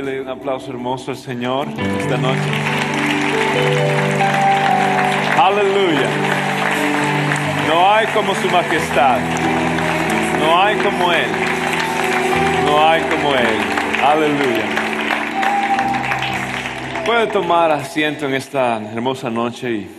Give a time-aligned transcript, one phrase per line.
[0.00, 1.68] Quiero que usted le dé un aplauso hermoso al Señor
[1.98, 2.40] esta noche.
[5.38, 6.08] Aleluya.
[7.68, 9.18] No hay como su majestad.
[10.38, 11.30] No hay como Él.
[12.66, 13.60] No hay como Él.
[14.04, 14.64] Aleluya.
[17.04, 19.90] Puede tomar asiento en esta hermosa noche y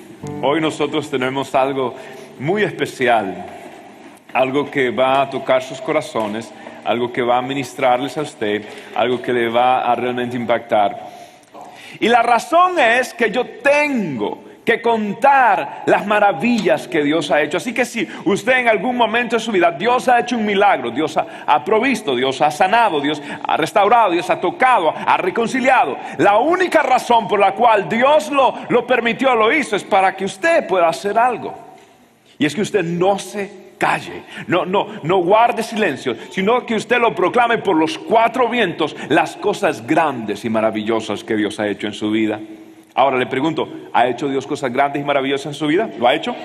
[0.41, 1.95] hoy nosotros tenemos algo
[2.39, 3.45] muy especial.
[4.33, 6.53] Algo que va a tocar sus corazones,
[6.85, 8.63] algo que va a ministrarles a usted,
[8.95, 11.09] algo que le va a realmente impactar.
[11.99, 17.57] Y la razón es que yo tengo que contar las maravillas que Dios ha hecho.
[17.57, 20.91] Así que si usted en algún momento de su vida, Dios ha hecho un milagro,
[20.91, 25.97] Dios ha, provisto, Dios ha sanado, Dios ha restaurado, Dios ha tocado, ha reconciliado.
[26.17, 30.25] La única razón por la cual Dios lo, lo permitió, lo hizo, es para que
[30.25, 31.53] usted pueda hacer algo.
[32.37, 36.99] Y es que usted no se calle, no, no, no guarde silencio, sino que usted
[36.99, 41.87] lo proclame por los cuatro vientos las cosas grandes y maravillosas que Dios ha hecho
[41.87, 42.39] en su vida.
[42.93, 45.89] Ahora le pregunto, ¿ha hecho Dios cosas grandes y maravillosas en su vida?
[45.97, 46.35] ¿Lo ha hecho?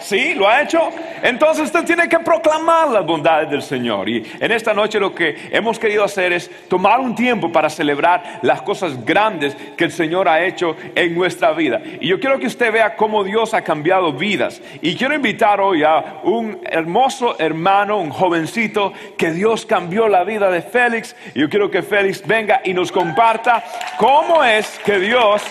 [0.00, 0.90] Sí, lo ha hecho.
[1.22, 4.08] Entonces usted tiene que proclamar las bondades del Señor.
[4.08, 8.40] Y en esta noche lo que hemos querido hacer es tomar un tiempo para celebrar
[8.42, 11.80] las cosas grandes que el Señor ha hecho en nuestra vida.
[12.00, 14.60] Y yo quiero que usted vea cómo Dios ha cambiado vidas.
[14.80, 20.50] Y quiero invitar hoy a un hermoso hermano, un jovencito, que Dios cambió la vida
[20.50, 21.16] de Félix.
[21.34, 23.64] Y yo quiero que Félix venga y nos comparta
[23.98, 25.42] cómo es que Dios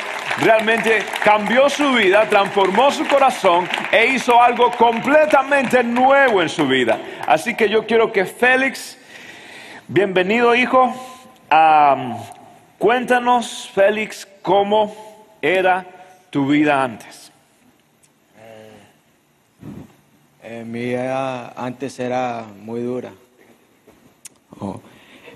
[0.42, 7.00] realmente cambió su vida, transformó su corazón e hizo algo completamente nuevo en su vida.
[7.28, 8.98] Así que yo quiero que Félix,
[9.88, 10.94] bienvenido hijo,
[12.78, 14.96] cuéntanos Félix cómo
[15.42, 15.86] era
[16.30, 17.32] tu vida antes.
[20.44, 23.12] Eh, mi vida antes era muy dura.
[24.60, 24.80] Oh,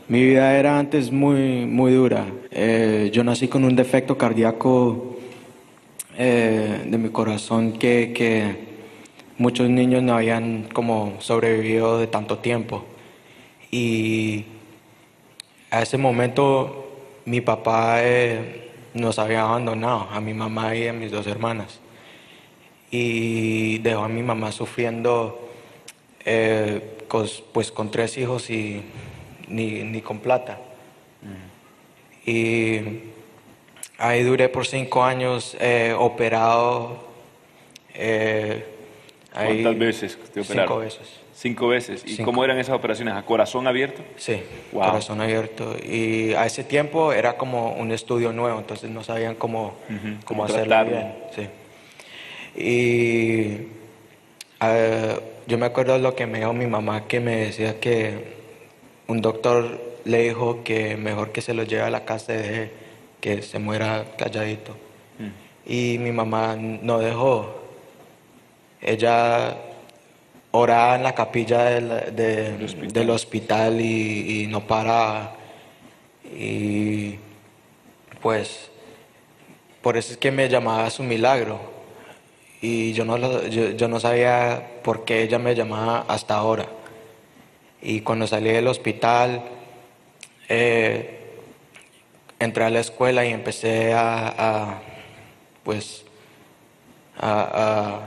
[0.07, 2.25] Mi vida era antes muy, muy dura.
[2.49, 5.17] Eh, yo nací con un defecto cardíaco
[6.17, 8.70] eh, de mi corazón que, que
[9.41, 12.85] muchos niños no habían como sobrevivido de tanto tiempo.
[13.71, 14.45] Y
[15.71, 16.87] a ese momento
[17.25, 21.79] mi papá eh, nos había abandonado, a mi mamá y a mis dos hermanas.
[22.91, 25.49] Y dejó a mi mamá sufriendo
[26.23, 28.83] eh, cos- pues con tres hijos y
[29.47, 30.59] ni, ni con plata.
[32.25, 32.79] Y
[33.97, 37.09] ahí duré por cinco años eh, operado.
[37.95, 38.67] eh,
[39.33, 40.67] ahí- ¿Cuántas veces te operaron?
[40.67, 41.01] Cinco veces.
[41.33, 42.03] Cinco veces.
[42.05, 42.25] ¿Y Cinco.
[42.25, 43.13] cómo eran esas operaciones?
[43.15, 44.03] ¿A corazón abierto?
[44.17, 44.83] Sí, Wow.
[44.91, 45.75] corazón abierto.
[45.83, 50.45] Y a ese tiempo era como un estudio nuevo, entonces no sabían cómo, cómo cómo
[50.45, 51.13] hacerlo bien.
[51.35, 51.47] Sí.
[52.55, 53.67] Y
[55.47, 58.35] yo me acuerdo lo que me dijo mi mamá, que me decía que
[59.07, 62.71] un doctor le dijo que mejor que se lo lleve a la casa deje
[63.19, 64.73] que se muera calladito.
[65.19, 65.71] Mm.
[65.71, 67.60] Y mi mamá no dejó.
[68.81, 69.57] Ella
[70.51, 72.93] oraba en la capilla del, de- hospital.
[72.93, 75.35] del hospital y, y no paraba.
[76.25, 77.15] Y
[78.21, 78.69] pues
[79.81, 81.59] por eso es que me llamaba su milagro.
[82.61, 86.67] Y yo no, lo- yo, yo no sabía por qué ella me llamaba hasta ahora.
[87.81, 89.41] Y cuando salí del hospital,
[90.49, 91.19] eh,
[92.39, 94.81] entré a la escuela y empecé a, a,
[95.63, 96.05] pues,
[97.17, 97.99] a, a,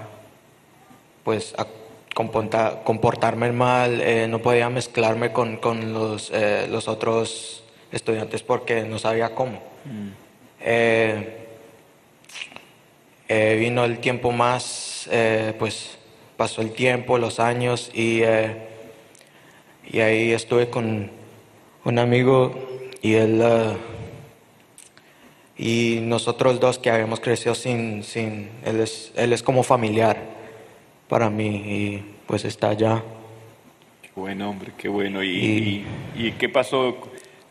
[1.24, 1.66] pues, a
[2.14, 8.82] comporta- comportarme mal, eh, no podía mezclarme con, con los, eh, los otros estudiantes porque
[8.84, 9.60] no sabía cómo.
[10.60, 11.46] Eh,
[13.28, 15.08] eh, vino el tiempo más,
[15.58, 15.98] pues
[16.36, 18.22] pasó el tiempo, los años y,
[19.90, 21.10] y ahí estuve con
[21.84, 22.54] un amigo
[23.02, 23.42] y él
[25.56, 30.33] y nosotros dos que habíamos crecido sin, sin él, es, él es como familiar
[31.08, 33.02] para mí y pues está allá.
[34.02, 35.22] Qué bueno, hombre, qué bueno.
[35.22, 35.86] ¿Y, Y-
[36.16, 36.96] y- y qué pasó?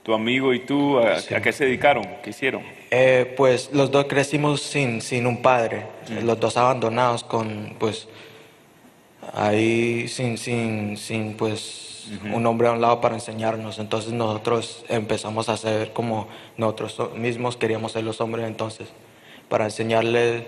[0.04, 1.34] ¿Tu amigo y tú a, Sí.
[1.34, 2.06] a qué se dedicaron?
[2.24, 2.62] ¿Qué hicieron?
[2.92, 5.84] Eh, pues los dos crecimos sin, sin un padre,
[6.24, 8.08] los dos abandonados con, pues,
[9.34, 13.80] ahí sin, sin, sin, pues, pues un hombre a un lado para enseñarnos.
[13.80, 16.28] Entonces nosotros empezamos a hacer como
[16.58, 18.90] nosotros so- mismos queríamos ser los hombres entonces,
[19.48, 20.46] para enseñarle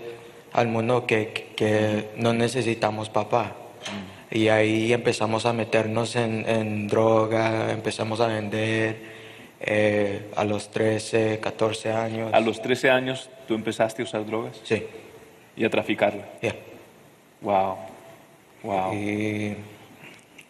[0.56, 3.56] al mundo que, que- no necesitamos papá.
[4.32, 8.98] Y ahí empezamos a meternos en, en droga, empezamos a vender
[9.60, 12.34] eh, a los 13, 14 años.
[12.34, 14.84] A los 13 años tú empezaste a usar drogas Sí,
[15.56, 16.26] y a traficarla.
[16.42, 16.56] ya.
[17.42, 17.76] Wow.
[18.64, 18.94] Wow.
[18.96, 19.56] Y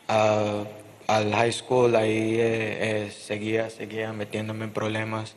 [0.08, 5.36] al high school ahí eh, eh, seguía, seguía metiéndome en problemas.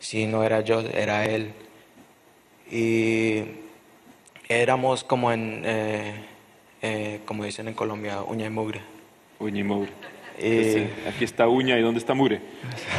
[0.00, 1.52] Si no era yo, era él.
[2.70, 3.42] Y
[4.60, 6.12] éramos como en, eh,
[6.82, 8.80] eh, como dicen en Colombia, uña y mugre.
[9.38, 9.92] Uña y mugre.
[11.08, 12.40] Aquí está uña y ¿dónde está mugre?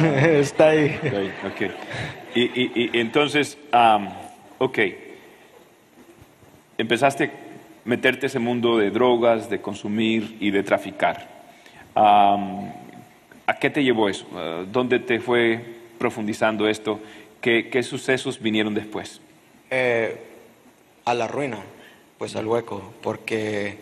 [0.24, 0.98] Está ahí.
[1.02, 1.70] Está ahí, ok.
[2.34, 4.08] Y, y- y entonces, am,
[4.58, 4.78] ok,
[6.78, 7.30] empezaste a
[7.84, 11.28] meterte ese mundo de drogas, de consumir y de traficar.
[11.94, 14.26] ¿A qué te llevó eso?
[14.34, 15.60] Ah, ¿Dónde te fue
[15.98, 17.00] profundizando esto?
[17.40, 19.20] ¿Qué, qué sucesos vinieron después?
[19.70, 20.16] Eh,
[21.04, 21.62] a la ruina,
[22.18, 23.78] pues al hueco, porque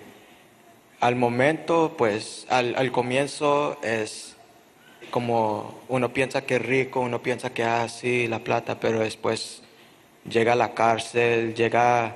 [1.01, 4.37] al momento, pues al, al comienzo es
[5.11, 9.63] como uno piensa que es rico, uno piensa que así la plata, pero después
[10.29, 12.15] llega a la cárcel, llega,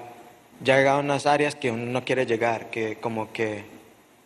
[0.62, 3.64] llega a unas áreas que uno no quiere llegar, que como que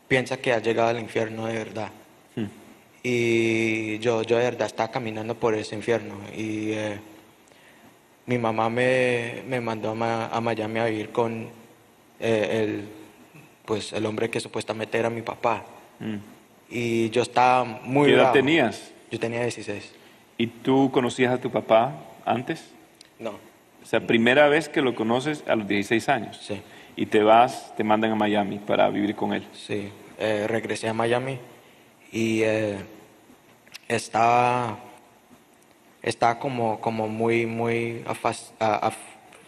[0.09, 1.91] piensa que ha llegado al infierno de verdad.
[3.03, 6.99] Y yo, yo de verdad estaba caminando por ese infierno y eh,
[8.29, 11.49] mi mamá me, me mandó a, Ma- a Miami a vivir con
[12.21, 12.89] eh, el,
[13.65, 15.65] pues, el hombre que supuestamente era mi papá.
[15.99, 16.17] Mm.
[16.71, 18.35] Y yo estaba muy ¿Qué edad bravo.
[18.35, 18.93] tenías?
[19.11, 19.95] Yo tenía 16.
[20.37, 21.93] ¿Y tú conocías a tu papá
[22.25, 22.71] antes?
[23.19, 23.31] No,
[23.83, 26.39] O sea, primera vez que lo conoces a los 16 años.
[26.41, 26.61] sí,
[26.95, 29.45] Y te vas, te mandan a Miami para vivir con él.
[29.53, 29.91] sí.
[30.21, 31.39] Eh, regresé a Miami
[32.13, 32.77] y eh,
[33.87, 34.77] estaba,
[36.09, 38.03] estaba como, como muy, muy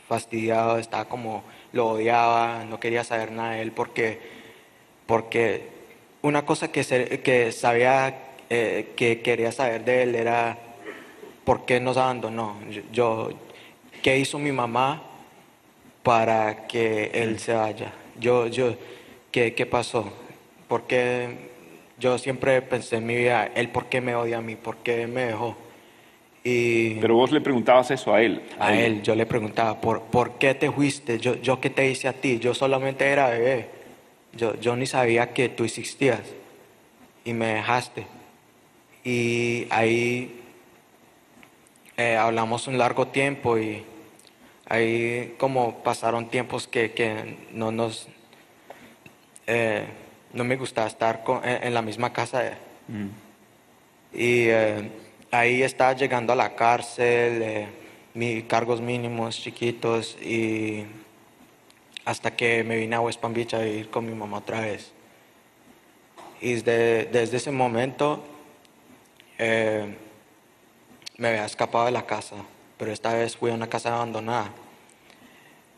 [0.09, 1.43] fastidiado, estaba como,
[1.73, 4.19] lo odiaba, no quería saber nada de él porque,
[5.07, 5.69] porque
[6.23, 8.15] una cosa que, se- que sabía
[8.51, 10.59] eh, que quería saber de él era
[11.45, 12.57] por qué nos abandonó.
[12.93, 13.31] Yo-
[14.03, 15.03] ¿qué hizo mi mamá
[16.03, 17.93] para que él se vaya?
[18.19, 18.75] Yo, yo,
[19.31, 20.13] ¿qué, qué pasó?
[20.69, 21.49] Porque
[21.99, 25.07] yo siempre pensé en mi vida, él por qué me odia a mí, por qué
[25.07, 25.57] me dejó.
[26.43, 28.41] Y Pero vos le preguntabas eso a él.
[28.59, 31.19] a él yo le preguntaba, ¿por, ¿por qué te fuiste?
[31.19, 32.39] Yo, yo qué te hice a ti?
[32.39, 33.69] Yo solamente era bebé.
[34.33, 36.21] Yo, yo ni sabía que tú existías
[37.25, 38.07] y me dejaste.
[39.05, 40.41] Y ahí
[41.97, 43.83] eh, hablamos un largo tiempo y
[44.67, 48.09] ahí como pasaron tiempos que, que no nos...
[49.47, 49.85] eh,
[50.33, 52.57] no me gustaba estar con- en, en la misma casa.
[52.89, 53.07] Mm.
[54.15, 54.91] y eh,
[55.31, 57.69] ahí estaba llegando a la cárcel,
[58.15, 60.85] eh, cargos mínimos chiquitos y
[62.05, 64.93] hasta que me vine a West Palm Beach a vivir con mi mamá otra vez.
[66.41, 68.25] Y desde, desde ese momento
[69.39, 69.95] eh,
[71.17, 72.37] me había escapado de la casa,
[72.79, 74.51] pero esta vez fui a una casa abandonada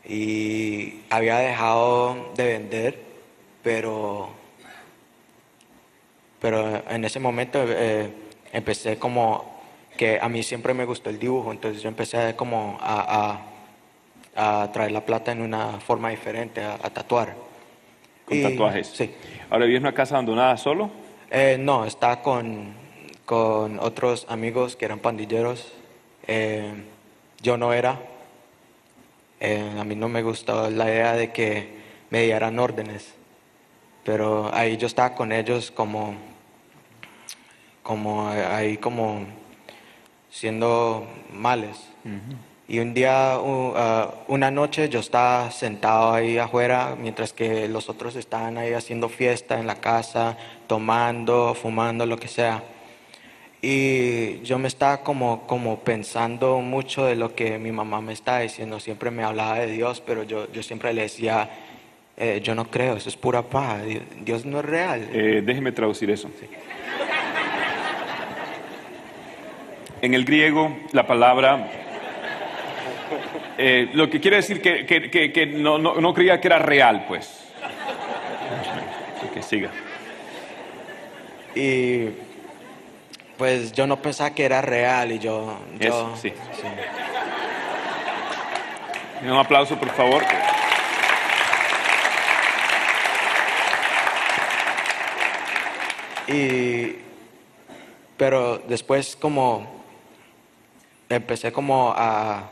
[0.05, 2.99] y había dejado de vender,
[3.61, 4.29] pero
[6.43, 8.11] pero en ese momento eh,
[8.53, 9.51] empecé como
[9.97, 13.39] que a mí siempre me gustó el dibujo, entonces yo empecé como a,
[14.35, 17.35] a- a traer la plata en una forma diferente, a, a tatuar.
[18.25, 18.87] Con Y- tatuajes.
[18.87, 19.13] Sí.
[19.49, 20.89] Ahora, ¿vives en una casa abandonada solo?
[21.29, 22.73] Eh, no, estaba con,
[23.25, 25.71] con otros amigos que eran pandilleros.
[26.27, 26.73] Eh,
[27.41, 27.99] yo no era.
[29.39, 31.77] Eh, a mí no me gustaba la idea de que
[32.09, 33.13] me dieran órdenes.
[34.03, 36.15] Pero ahí yo estaba con ellos como,
[37.83, 39.25] como ahí como
[40.31, 41.77] siendo males.
[42.67, 47.89] Y un día, u- ah, una noche yo estaba sentado ahí afuera mientras que los
[47.89, 50.37] otros estaban ahí haciendo fiesta en la casa,
[50.67, 52.63] tomando, fumando, lo que sea.
[53.61, 58.39] Y yo me estaba como, como pensando mucho de lo que mi mamá me estaba
[58.39, 58.79] diciendo.
[58.79, 61.49] Siempre me hablaba de Dios, pero yo, yo siempre le decía,
[62.17, 65.07] eh, yo no creo, eso es pura paja, Di- Dios no es real.
[65.13, 66.29] Eh, déjeme traducir eso.
[70.03, 71.65] En el griego, la palabra,
[73.57, 76.59] eh, lo que quiere decir que, que- que- que no, no- no creía que era
[76.59, 77.39] real, pues.
[79.33, 79.69] Que siga.
[81.55, 82.09] Y
[83.37, 85.57] pues yo no pensaba que era real y yo...
[85.79, 86.33] yo Eso, sí.
[89.23, 90.21] Un aplauso, por favor.
[96.27, 96.95] Y,
[98.17, 99.72] pero después como
[101.09, 102.49] empecé como a,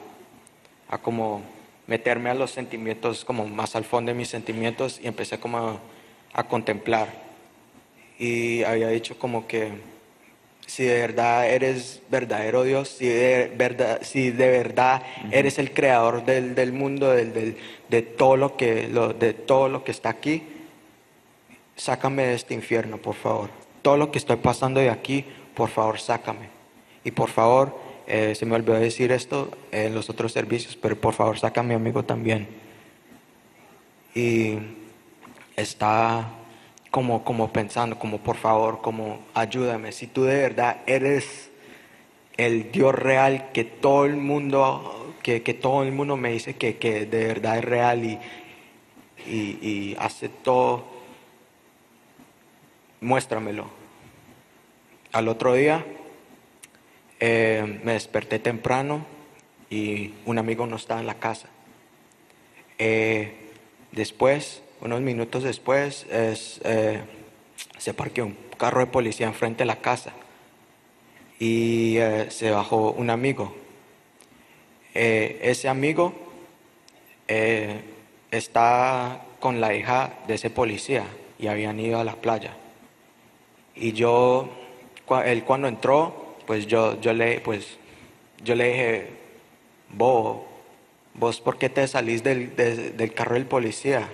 [0.89, 1.41] a como
[1.87, 5.79] meterme a los sentimientos, como más al fondo de mis sentimientos y empecé como a,
[6.33, 7.07] a contemplar.
[8.19, 9.69] Y había dicho como que
[10.67, 16.23] si de verdad eres verdadero Dios, si de verdad, si de verdad eres el creador
[16.23, 17.57] del, del mundo, del, del-
[17.89, 20.43] de, todo lo que, lo- de todo lo que está aquí,
[21.75, 23.49] sácame de este infierno, por favor.
[23.81, 26.47] Todo lo que estoy pasando de aquí, por favor, sácame.
[27.03, 27.75] Y por favor,
[28.07, 31.63] eh, se me olvidó decir esto en los otros servicios, pero por favor, saca a
[31.63, 32.47] mi amigo también.
[34.13, 34.57] Y
[35.55, 36.29] está
[36.89, 39.91] como, como pensando, como por favor, como ayúdame.
[39.91, 41.49] Si tú de verdad eres
[42.37, 46.77] el Dios real que todo el mundo, que, que todo el mundo me dice que,
[46.77, 48.19] que de verdad es real y,
[49.25, 50.85] y, y hace todo,
[52.99, 53.65] muéstramelo.
[55.13, 55.85] Al otro día
[57.21, 59.05] eh, me desperté temprano
[59.69, 61.47] y un amigo no estaba en la casa.
[62.79, 63.31] Eh,
[63.91, 67.01] después, unos minutos después, es, eh,
[67.77, 70.13] se parqueó un carro de policía enfrente de la casa
[71.39, 73.55] y eh, se bajó un amigo.
[74.95, 76.13] Eh, ese amigo
[77.27, 77.81] eh,
[78.31, 81.05] está con la hija de ese policía
[81.37, 82.55] y habían ido a la playa.
[83.75, 84.49] Y yo,
[85.23, 87.77] él cuando entró, pues yo, yo, le, pues,
[88.43, 89.07] yo le dije,
[89.93, 90.37] vos,
[91.13, 94.07] vos, ¿por qué te salís del, de- del carro del policía?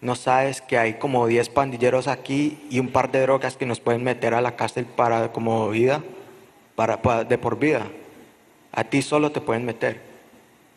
[0.00, 3.80] No sabes que hay como 10 pandilleros aquí y un par de drogas que nos
[3.80, 6.02] pueden meter a la cárcel para como vida,
[6.74, 7.86] para, de por vida.
[8.72, 10.00] A ti solo te pueden meter.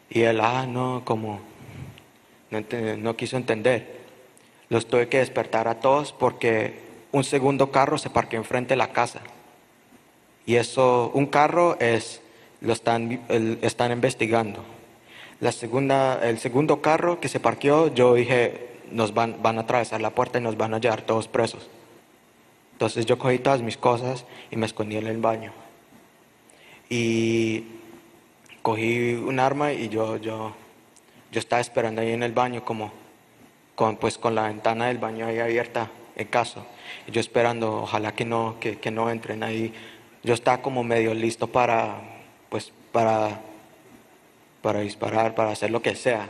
[0.09, 1.41] Y él, ah, no, como,
[2.97, 3.99] no quiso entender.
[4.69, 6.79] Los tuve que despertar a todos porque
[7.11, 9.19] un segundo carro se parqueó enfrente de la casa.
[10.49, 12.23] Y eso, un carro es,
[12.61, 14.63] lo están, el- están investigando.
[15.41, 20.01] La segunda, el segundo carro que se parqueó, yo dije, nos van, van a atravesar
[20.01, 21.69] la puerta y nos van a llevar todos presos.
[22.71, 25.51] Entonces yo cogí todas mis cosas y me escondí en el baño.
[26.89, 27.65] Y
[28.63, 30.55] cogí un arma y yo, yo,
[31.31, 32.91] yo estaba esperando ahí en el baño como
[33.75, 36.65] con, pues, con la ventana del baño ahí abierta en caso.
[37.07, 39.71] Y yo esperando, ojalá que no, que, que no entren ahí.
[40.23, 42.01] Yo estaba como medio listo para,
[42.49, 43.39] pues, para,
[44.61, 46.27] para disparar, para hacer lo que sea.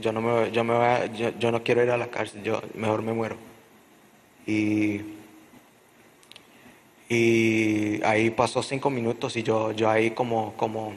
[0.00, 2.60] Yo no, me, yo, me voy a- yo, no quiero ir a la cárcel, yo
[2.74, 3.36] mejor me muero.
[4.46, 5.00] Y,
[7.08, 10.92] y ahí pasó cinco minutos y yo, yo ahí como, como,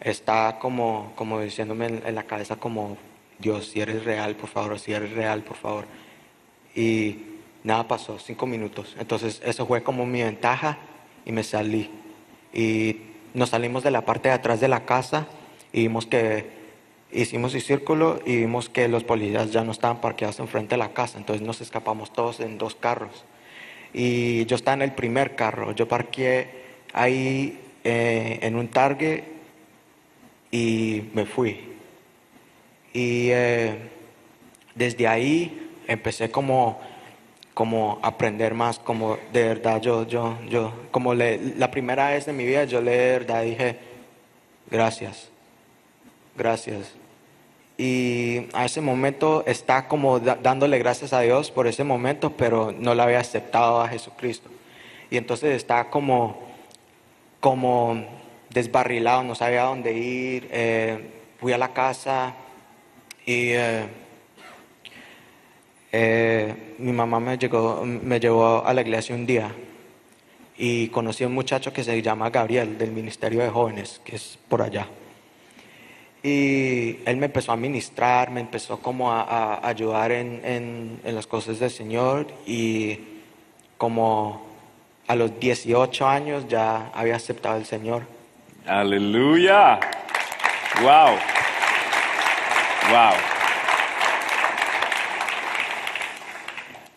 [0.00, 2.96] está como, como diciéndome en, en la cabeza como,
[3.38, 5.84] Dios, si eres real, por favor, si eres real, por favor.
[6.74, 7.18] Y
[7.64, 8.96] nada pasó, cinco minutos.
[8.98, 10.78] Entonces eso fue como mi ventaja
[11.24, 11.90] y me salí.
[12.52, 12.96] Y
[13.34, 15.26] nos salimos de la parte de atrás de la casa
[15.72, 16.46] y vimos que
[17.12, 20.92] hicimos el círculo y vimos que los policías ya no estaban parqueados enfrente de la
[20.92, 21.18] casa.
[21.18, 23.24] Entonces nos escapamos todos en dos carros.
[23.92, 25.72] Y yo estaba en el primer carro.
[25.72, 26.62] Yo parqué
[26.92, 29.24] ahí eh, en un target
[30.50, 31.60] y me fui.
[32.92, 33.74] Y eh,
[34.74, 36.80] desde ahí empecé como,
[37.54, 42.32] como aprender más, como de verdad yo, yo, yo, como le, la primera vez de
[42.32, 43.76] mi vida yo le de verdad dije,
[44.70, 45.28] gracias,
[46.36, 46.92] gracias.
[47.78, 52.72] Y a ese momento está como da- dándole gracias a Dios por ese momento, pero
[52.72, 54.48] no le había aceptado a Jesucristo.
[55.10, 56.38] Y entonces está como,
[57.40, 58.04] como
[58.50, 60.48] desbarrilado, no sabía dónde ir.
[60.52, 62.34] eh, fui a la casa
[63.26, 63.86] y eh,
[65.92, 69.52] eh, mi mamá me, llegó, me llevó a la iglesia un día
[70.56, 74.38] y conocí a un muchacho que se llama Gabriel del Ministerio de Jóvenes, que es
[74.48, 74.86] por allá.
[76.22, 80.40] Y él me empezó a ministrar, me empezó como a, ayudar en,
[81.04, 82.98] en- las cosas del Señor y
[83.76, 84.46] como
[85.08, 88.02] a los 18 años ya había aceptado al Señor.
[88.66, 89.80] Aleluya.
[90.80, 91.16] Wow.
[92.88, 93.14] Wow.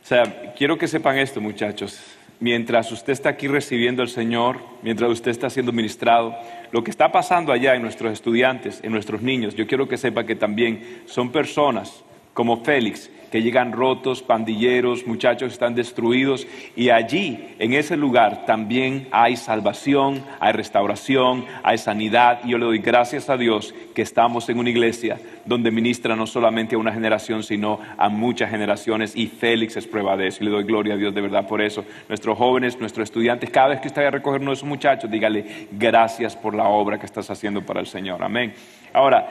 [0.06, 2.00] O sea, quiero que sepan esto, muchachos.
[2.40, 6.36] Mientras usted está aquí recibiendo al Señor, mientras usted está siendo ministrado,
[6.72, 10.24] lo que está pasando allá en nuestros estudiantes, en nuestros niños, yo quiero que sepa
[10.24, 12.04] que también son personas
[12.36, 19.08] como Félix, que llegan rotos, pandilleros, muchachos están destruidos, y allí, en ese lugar, también
[19.12, 24.50] hay salvación, hay restauración, hay sanidad, y yo le doy gracias a Dios que estamos
[24.50, 29.28] en una iglesia donde ministra no solamente a una generación, sino a muchas generaciones, y
[29.28, 31.86] Félix es prueba de eso, y le doy gloria a Dios de verdad por eso.
[32.10, 35.10] Nuestros jóvenes, nuestros estudiantes, cada vez que usted vaya a recoger uno de esos muchachos,
[35.10, 38.22] dígale gracias por la obra que estás haciendo para el Señor.
[38.22, 38.54] Amén.
[38.94, 39.26] Ahora,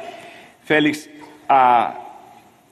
[0.64, 1.11] Félix,
[1.49, 2.03] ah,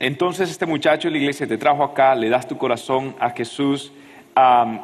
[0.02, 3.92] entonces este muchacho de la iglesia te trajo acá, le das tu corazón a Jesús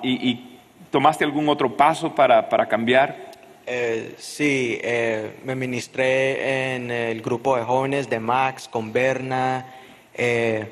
[0.04, 0.44] y,
[0.92, 3.32] tomaste algún otro paso para, para cambiar.
[3.66, 9.66] Eh, sí, eh, me ministré en el grupo de jóvenes de Max, con Berna,
[10.14, 10.66] eh,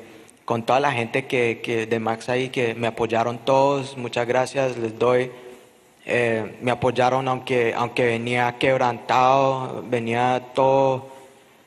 [0.45, 3.97] con toda la gente que, que de Max ahí que me apoyaron todos.
[3.97, 5.29] Muchas gracias, les doy.
[6.61, 11.09] Me apoyaron aunque, aunque venía quebrantado, venía todo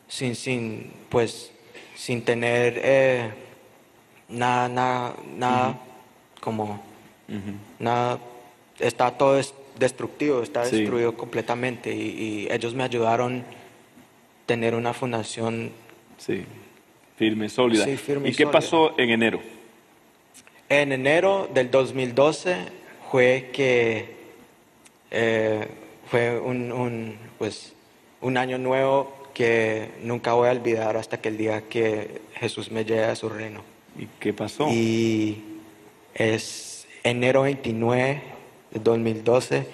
[0.09, 1.53] sin, sin, pues,
[2.01, 3.31] sin tener eh,
[4.31, 5.79] nada, nada, nada
[6.41, 6.81] como,
[7.79, 8.19] nada,
[8.79, 10.77] está todo es- destructivo, está Sí.
[10.79, 12.01] destruido completamente y,
[12.47, 13.45] y ellos me ayudaron a
[14.47, 15.73] tener una fundación.
[16.17, 16.45] Sí,
[17.19, 17.85] firme, sólida.
[17.85, 18.53] Sí, firme y ¿Y qué sólida.
[18.53, 19.41] pasó en enero?
[20.71, 22.57] En enero del 2012
[23.11, 24.17] fue que
[25.11, 25.67] eh,
[26.07, 27.75] fue un, un, pues,
[28.23, 32.85] un año nuevo que nunca voy a olvidar hasta que el día que Jesús me
[32.85, 33.63] lleve a su reino.
[33.99, 34.69] ¿Y qué pasó?
[34.69, 35.43] Y
[36.15, 38.23] es enero 29
[38.71, 39.67] de 2012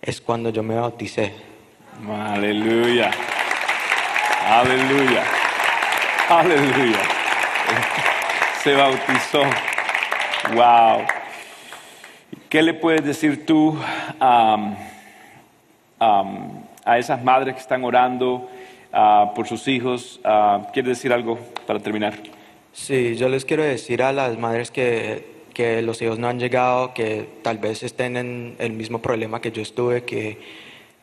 [0.00, 1.32] es cuando yo me bauticé.
[2.08, 3.10] Aleluya.
[4.46, 5.22] Aleluya.
[6.28, 6.98] Aleluya.
[8.62, 9.42] Se bautizó.
[10.54, 11.06] Wow.
[12.48, 13.78] ¿Qué le puedes decir tú
[14.20, 14.74] a
[16.98, 18.50] esas madres que están orando
[18.92, 20.20] ah, por sus hijos?
[20.24, 22.14] Ah, ¿Quieres decir algo para terminar?
[22.72, 26.94] Sí, yo les quiero decir a las madres que, que los hijos no han llegado,
[26.94, 30.38] que tal vez estén en el mismo problema que yo estuve, que,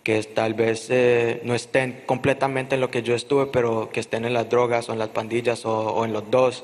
[0.04, 4.26] que tal vez eh, no estén completamente en lo que yo estuve, pero que estén
[4.26, 6.64] en las drogas o en las pandillas o, o en los dos.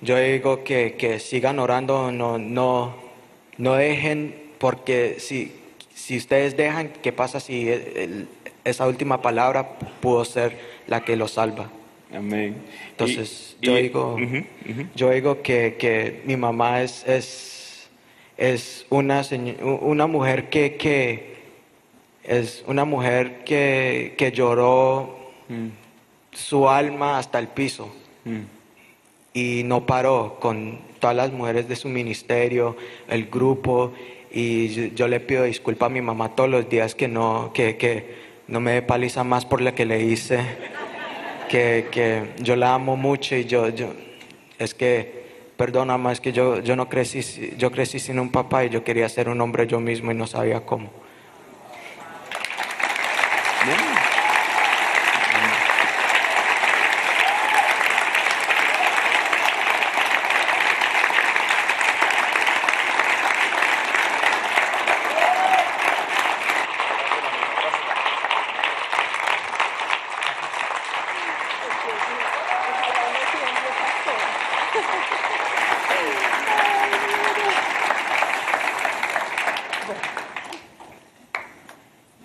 [0.00, 2.94] Yo digo que, que sigan orando, no, no,
[3.58, 5.52] no dejen, porque si,
[5.94, 8.28] si ustedes dejan, ¿qué pasa si el- el-
[8.64, 11.70] esa última palabra pudo ser la que los salva?
[12.14, 12.56] Amén.
[12.90, 14.16] Entonces, Y- yo y- digo,
[14.94, 17.88] yo digo que, que mi mamá es, es,
[18.36, 19.22] es una,
[19.80, 21.30] una mujer que, que
[22.24, 25.66] es una mujer que, que lloró Mm,
[26.32, 27.92] su alma hasta el piso
[28.24, 28.38] mm.
[29.34, 32.76] y no paró con todas las mujeres de su ministerio,
[33.08, 33.92] el grupo,
[34.32, 37.76] y yo, yo le pido disculpas a mi mamá todos los días que no, que,
[37.76, 38.19] que
[38.50, 40.40] no me dé paliza más por lo que le hice,
[41.48, 43.94] que, que yo la amo mucho y yo, yo
[44.58, 45.20] es que,
[45.56, 48.82] perdona más es que yo, yo no crecí, yo crecí sin un papá y yo
[48.84, 50.90] quería ser un hombre yo mismo y no sabía cómo.
[53.64, 54.10] Bien.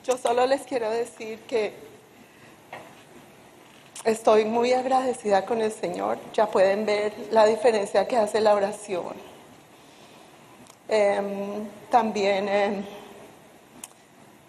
[0.05, 1.73] Yo solo les quiero que
[4.03, 6.17] estoy muy agradecida con el Señor.
[6.33, 9.13] Ya pueden ver la diferencia que hace la oración.
[10.87, 12.83] Em, también em,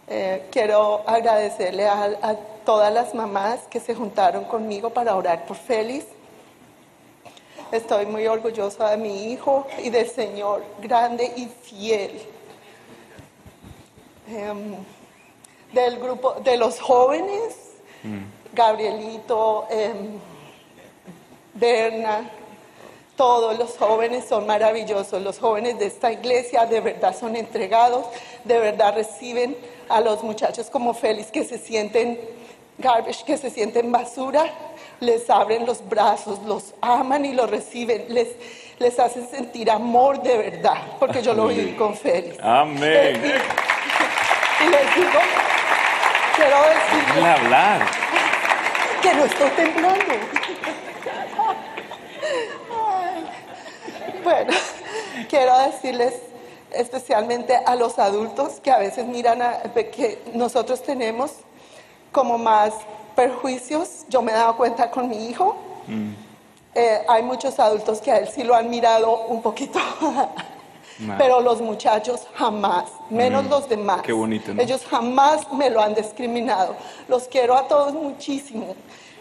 [0.08, 5.56] eh, quiero agradecerle a, a todas las mamás que se juntaron conmigo para orar por
[5.56, 6.06] Félix.
[7.72, 12.20] Estoy muy orgullosa de mi hijo y del Señor grande y fiel.
[14.28, 14.74] Em,
[15.72, 17.54] del grupo de los jóvenes,
[18.52, 20.18] Gabrielito, em,
[21.54, 22.30] Berna,
[23.16, 25.22] todos los jóvenes son maravillosos.
[25.22, 28.06] Los jóvenes de esta iglesia de verdad son entregados,
[28.44, 29.56] de verdad reciben
[29.88, 32.20] a los muchachos como Félix que se sienten
[32.78, 34.50] garbage, que se sienten basura,
[35.00, 38.28] les abren los brazos, los aman y los reciben, les,
[38.78, 42.36] les hacen sentir amor de verdad, porque yo lo viví con Félix.
[42.42, 43.16] Amén.
[44.58, 45.18] Y les digo,
[46.36, 47.86] quiero decirles hablar.
[49.02, 50.14] que no estoy temblando.
[52.70, 53.26] Ay.
[54.22, 54.52] Bueno,
[55.28, 56.14] quiero decirles
[56.70, 61.32] especialmente a los adultos que a veces miran a, que nosotros tenemos
[62.12, 62.72] como más
[63.14, 64.04] perjuicios.
[64.08, 65.56] Yo me he dado cuenta con mi hijo.
[66.74, 69.78] eh, hay muchos adultos que a él sí lo han mirado un poquito,
[71.18, 73.98] pero los muchachos jamás, menos los demás.
[73.98, 74.02] Mm.
[74.02, 74.62] Qué bonito, ¿no?
[74.62, 76.74] Ellos jamás me lo han discriminado.
[77.08, 78.74] Los quiero a todos muchísimo.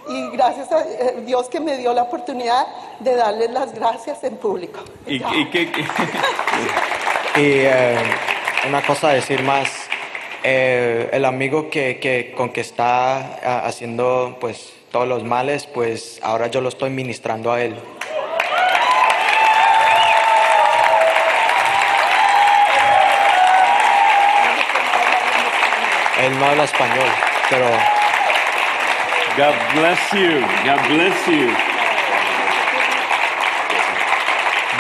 [0.08, 2.68] Y gracias a eh, Dios que me dio la oportunidad
[3.00, 4.80] de darles las gracias en público.
[5.08, 5.72] ¿Y, y qué?
[7.38, 7.98] Y eh,
[8.68, 9.68] una cosa a decir más,
[10.44, 16.20] eh, el amigo que, que- con que está ah, haciendo pues todos los males, pues
[16.24, 17.76] ahora yo lo estoy ministrando a él.
[26.22, 27.10] Él no habla español,
[27.50, 27.68] pero
[29.38, 30.40] God bless you.
[30.64, 31.52] God bless you.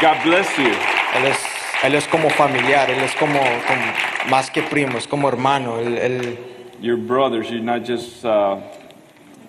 [0.01, 0.71] God bless you.
[1.15, 1.37] él es,
[1.83, 5.77] él es como familiar, él es como, como más que primo, es como hermano.
[5.79, 6.37] Él, él-
[6.81, 7.49] You're brothers.
[7.49, 8.59] You're not just uh,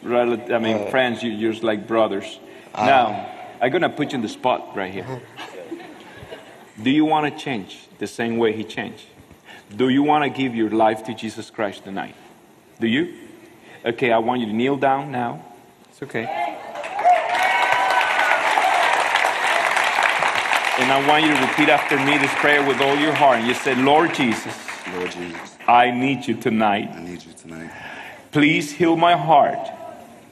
[0.02, 1.22] rel- I mean uh, friends.
[1.22, 2.38] You, you're just like brothers.
[2.74, 3.26] Uh, now,
[3.60, 5.04] I'm gonna put you in the spot right here.
[5.04, 5.76] Uh-huh.
[6.82, 9.04] Do you want to change the same way He changed?
[9.74, 12.14] Do you want to give your life to Jesus Christ tonight?
[12.80, 13.14] Do you?
[13.84, 15.44] Okay, I want you to kneel down now.
[15.90, 16.24] It's okay.
[20.78, 23.38] And I want you to repeat after me this prayer with all your heart.
[23.38, 24.54] And you say, Lord Jesus,
[24.94, 26.90] Lord Jesus, I need you tonight.
[26.92, 27.70] I need you tonight.
[28.30, 29.70] Please heal my heart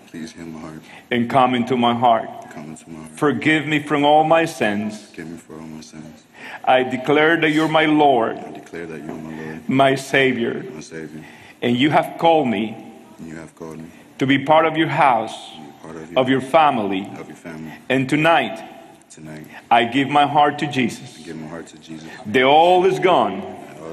[0.09, 0.83] Please heal my heart.
[1.11, 2.29] and come into my heart.
[2.55, 3.11] Come into my heart.
[3.19, 5.07] Forgive me from all my sins.
[5.11, 6.23] Forgive me for all my sins.
[6.65, 10.63] I declare that you're my Lord, I declare that you are my Lord, my Savior,
[10.73, 11.25] my Savior,
[11.63, 12.77] and you have called me
[13.19, 13.87] and you have called me
[14.19, 15.35] to be part of your house,
[15.83, 17.09] part of your, of your family.
[17.19, 17.73] of your family.
[17.89, 18.71] And tonight,
[19.11, 21.19] Tonight, I give my heart to Jesus.
[21.21, 22.09] I give my heart to Jesus.
[22.27, 23.43] The old is gone,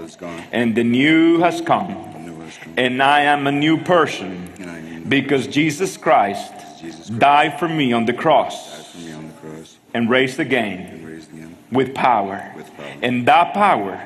[0.04, 0.44] is gone.
[0.52, 1.88] and the new has come.
[2.14, 2.74] The new has come.
[2.78, 7.60] And I am a new person And I am because Jesus Christ Jesus Christ died
[7.60, 11.56] for me on the cross for me on the cross and raised again raised again
[11.72, 12.52] with power.
[12.56, 12.94] with power.
[13.02, 14.02] And that power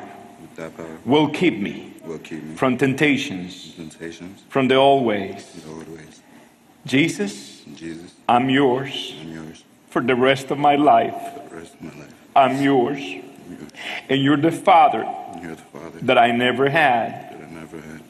[0.56, 5.06] that power will keep me will keep me from temptations, from temptations from the old
[5.06, 5.46] ways.
[5.54, 6.22] the old ways.
[6.86, 11.16] Jesus, Jesus, I'm yours I'm yours for the rest of my life.
[11.34, 12.14] for the rest of my life.
[12.36, 13.00] I'm yours.
[13.00, 13.72] I'm yours.
[14.10, 15.08] And you're the Father
[15.42, 17.36] you're the Father that I never had.
[17.42, 18.02] I never had.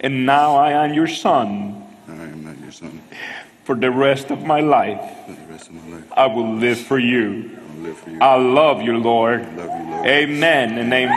[0.00, 1.82] And now I am your Son.
[2.08, 3.00] I am not your son.
[3.66, 6.78] For the rest of my life, For the rest of my life, I will live
[6.78, 7.50] for you.
[7.58, 8.18] I live for you.
[8.20, 9.40] I love you, Lord.
[9.56, 10.06] Love you, Lord.
[10.06, 11.16] Amen and amen.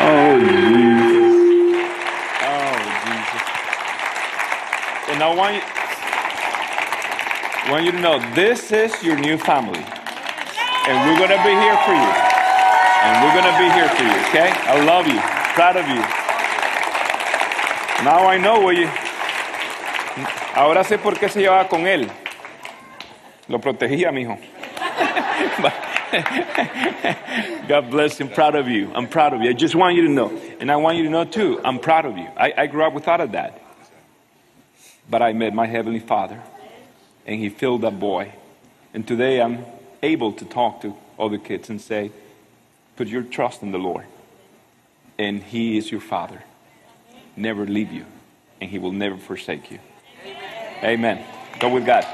[0.00, 1.36] oh, Jesus.
[2.40, 2.72] Oh,
[3.04, 3.44] Jesus.
[5.12, 5.60] And I want you,
[7.70, 9.84] want you to know this is your new family.
[10.88, 12.25] And we're going to be here for you.
[13.06, 14.50] And we're going to be here for you, okay?
[14.50, 15.20] I love you.
[15.54, 16.02] Proud of you.
[18.04, 18.88] Now I know what you.
[20.56, 22.10] Ahora sé por qué se llevaba con él.
[23.48, 24.36] Lo protegía, mijo.
[27.68, 28.26] God bless you.
[28.26, 28.90] I'm proud of you.
[28.92, 29.50] I'm proud of you.
[29.50, 30.36] I just want you to know.
[30.58, 32.26] And I want you to know, too, I'm proud of you.
[32.36, 33.54] I, I grew up without a dad.
[35.08, 36.42] But I met my Heavenly Father,
[37.24, 38.32] and He filled that boy.
[38.92, 39.64] And today I'm
[40.02, 42.10] able to talk to other kids and say,
[42.96, 44.06] put your trust in the Lord.
[45.18, 46.42] And He is your Father.
[47.36, 48.06] Never leave you,
[48.60, 49.78] and He will never forsake you.
[50.82, 51.24] Amen.
[51.60, 52.04] Go with God.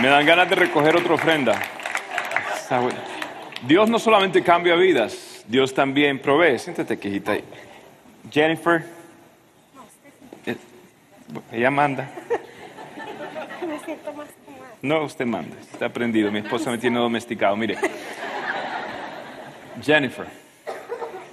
[0.00, 1.60] Me dan ganas de recoger otra ofrenda.
[3.66, 6.58] Dios no solamente cambia vidas, Dios también provee.
[6.60, 7.32] Siéntate, quejita.
[7.32, 7.44] ahí.
[8.30, 8.84] Jennifer.
[10.46, 10.56] Eh,
[11.50, 12.08] Ella manda.
[13.66, 14.28] Me siento más.
[14.80, 15.56] No, usted manda.
[15.72, 16.30] Está aprendido.
[16.30, 17.56] Mi esposa me tiene domesticado.
[17.56, 17.76] Mire.
[19.82, 20.26] Jennifer,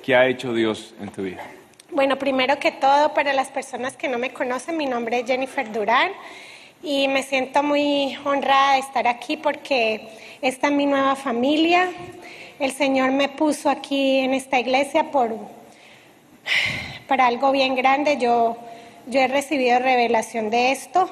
[0.03, 1.43] ¿qué ha hecho Dios en tu vida?
[1.91, 5.71] Bueno, primero que todo, para las personas que no me conocen, mi nombre es Jennifer
[5.71, 6.11] Durán
[6.81, 10.09] y me siento muy honrada de estar aquí porque
[10.41, 11.89] esta es mi nueva familia.
[12.59, 15.37] El Señor me puso aquí en esta iglesia por,
[17.07, 18.17] para algo bien grande.
[18.17, 18.57] Yo,
[19.05, 21.07] yo he recibido revelación de esto.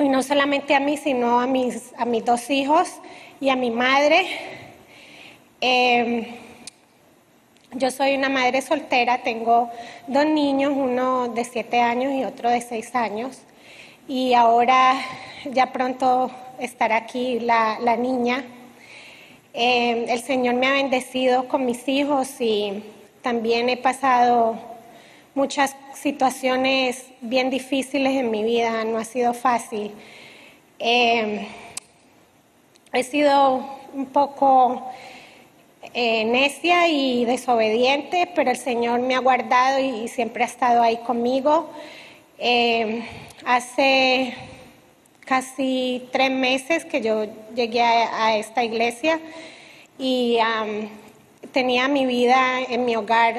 [0.00, 2.88] Y no solamente a mí, sino a mis, a mis dos hijos
[3.40, 4.26] y a mi madre.
[5.60, 6.34] Eh,
[7.70, 9.70] yo soy una madre soltera, tengo
[10.08, 13.42] dos niños, uno de siete años y otro de seis años.
[14.08, 14.94] Y ahora
[15.44, 18.44] ya pronto estará aquí la, la niña.
[19.58, 22.84] Eh, el Señor me ha bendecido con mis hijos y
[23.22, 24.58] también he pasado
[25.34, 29.92] muchas situaciones bien difíciles en mi vida, no ha sido fácil.
[30.78, 31.48] Eh,
[32.92, 34.90] he sido un poco
[35.94, 40.98] eh, necia y desobediente, pero el Señor me ha guardado y, siempre ha estado ahí
[40.98, 41.70] conmigo.
[42.38, 43.08] Eh,
[43.46, 44.34] hace
[45.26, 49.20] casi tres meses que yo llegué a, esta iglesia
[49.98, 50.38] y
[51.52, 53.34] tenía mi vida en mi hogar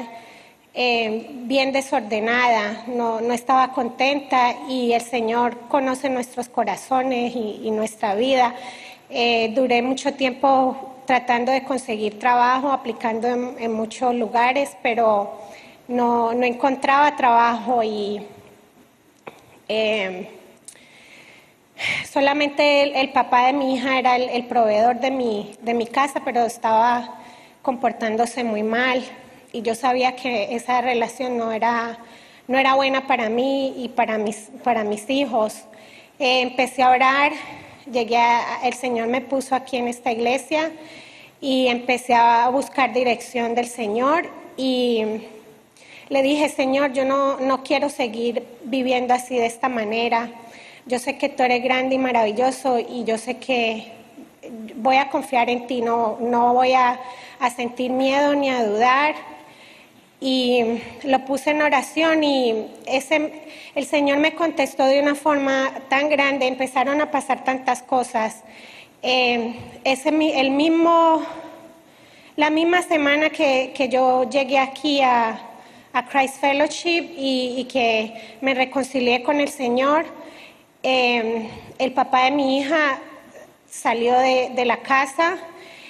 [0.73, 8.13] eh, bien desordenada, no, no estaba contenta y el Señor conoce nuestros corazones y, nuestra
[8.13, 8.53] vida.
[9.09, 15.31] Eh, duré mucho tiempo tratando de conseguir trabajo, aplicando en, en muchos lugares, pero
[15.87, 18.21] no, no encontraba trabajo y
[19.69, 20.36] eh,
[22.11, 26.21] solamente el, papá de mi hija era el, el proveedor de mi, de mi casa,
[26.23, 27.19] pero estaba
[27.61, 29.03] comportándose muy mal
[29.51, 31.97] y yo sabía que esa relación no era,
[32.47, 35.55] no era buena para mí y para mis, para mis hijos.
[36.19, 37.31] Eh, empecé a orar,
[37.91, 40.71] llegué a, el Señor me puso aquí en esta iglesia
[41.41, 45.03] y empecé a buscar dirección del Señor y
[46.09, 50.29] le dije, Señor, yo no, no quiero seguir viviendo así de esta manera.
[50.87, 53.91] Yo sé que tú eres grande y maravilloso y yo sé que
[54.75, 56.97] voy a confiar en ti, no, no voy a,
[57.39, 59.15] a sentir miedo ni a dudar.
[60.21, 63.33] Y lo puse en oración y ese,
[63.75, 68.43] el Señor me contestó de una forma tan grande, empezaron a pasar tantas cosas.
[69.03, 71.21] Eh, ese, el mismo,
[72.37, 75.37] la misma semana que, que yo llegué aquí a,
[75.91, 80.05] a Christ Fellowship y, y que me reconcilié con el Señor,
[80.83, 82.99] eh, el papá de mi hija
[83.69, 85.37] salió de, la casa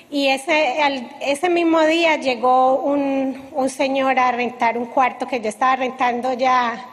[0.09, 5.39] y ese, al- ese mismo día llegó un, un señor a rentar un cuarto que
[5.41, 6.85] yo estaba rentando ya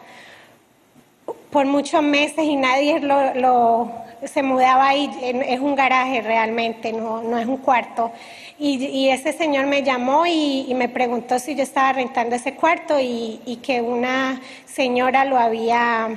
[1.51, 3.93] por muchos meses y nadie lo, lo-
[4.25, 5.11] se mudaba ahí.
[5.47, 8.11] Es un garaje realmente, no, no es un cuarto.
[8.59, 12.55] Y, y ese señor me llamó y, y me preguntó si yo estaba rentando ese
[12.55, 16.09] cuarto y, y que una señora lo había,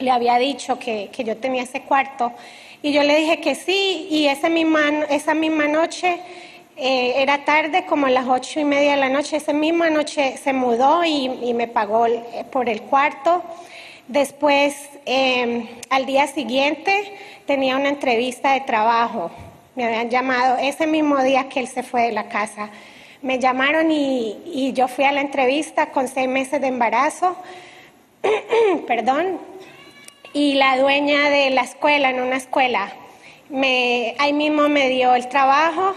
[0.00, 2.32] le había dicho que, que yo tenía ese cuarto.
[2.82, 6.18] Y yo le dije que sí, y esa misma, esa misma noche,
[6.76, 10.36] eh, era tarde, como a las ocho y media de la noche, esa misma noche
[10.42, 13.42] se mudó y, me pagó el- por el cuarto.
[14.08, 17.12] Después, eh, al día siguiente,
[17.46, 19.30] tenía una entrevista de trabajo.
[19.76, 22.70] Me habían llamado ese mismo día que él se fue de la casa.
[23.22, 27.36] Me llamaron y, y yo fui a la entrevista con seis meses de embarazo.
[28.86, 29.38] Perdón,
[30.32, 32.92] y la dueña de la escuela, en una escuela,
[34.18, 35.94] ahí mismo me dio el trabajo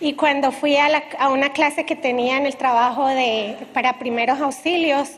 [0.00, 4.40] y cuando fui a, la- una clase que tenía en el trabajo de, para primeros
[4.40, 5.10] auxilios,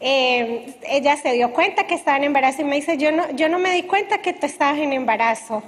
[0.00, 3.48] eh, ella se dio cuenta que estaba en embarazo y me dice, yo no, yo
[3.48, 5.62] no me di cuenta que tú estabas en embarazo.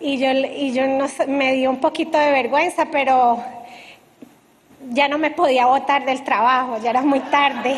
[0.00, 3.42] Y yo, y yo no, me dio un poquito de vergüenza, pero
[4.90, 7.76] ya no me podía botar del trabajo, ya era muy tarde.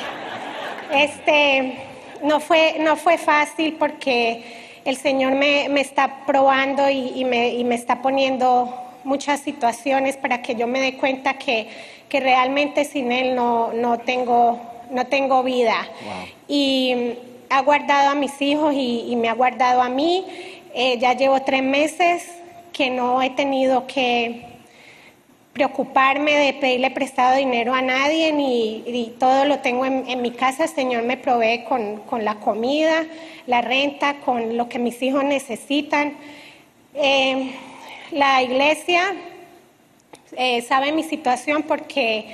[0.92, 1.74] Este,
[2.22, 4.42] no fue, no fue fácil porque
[4.84, 8.72] el Señor me, me está probando y, y me, y me está poniendo
[9.04, 11.68] muchas situaciones para que yo me dé cuenta que,
[12.08, 15.88] que realmente sin Él no, no, tengo, no tengo vida.
[16.48, 17.14] Y
[17.50, 20.24] ha guardado a mis hijos y, y me ha guardado a mí.
[20.74, 22.28] Eh, ya llevo tres meses
[22.72, 24.55] que no he tenido que
[25.60, 30.30] preocuparme de pedirle prestado dinero a nadie, ni, y todo lo tengo en, en mi
[30.32, 30.64] casa.
[30.64, 33.06] El Señor me provee con, con la comida,
[33.46, 36.12] la renta, con lo que mis hijos necesitan.
[36.92, 37.52] Eh,
[38.10, 39.14] la iglesia
[40.36, 42.26] eh, sabe mi situación porque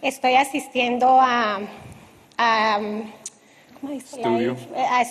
[0.00, 1.60] estoy asistiendo a,
[2.38, 2.78] a
[3.78, 4.56] ¿cómo dice la Estudio.
[4.74, 5.04] a,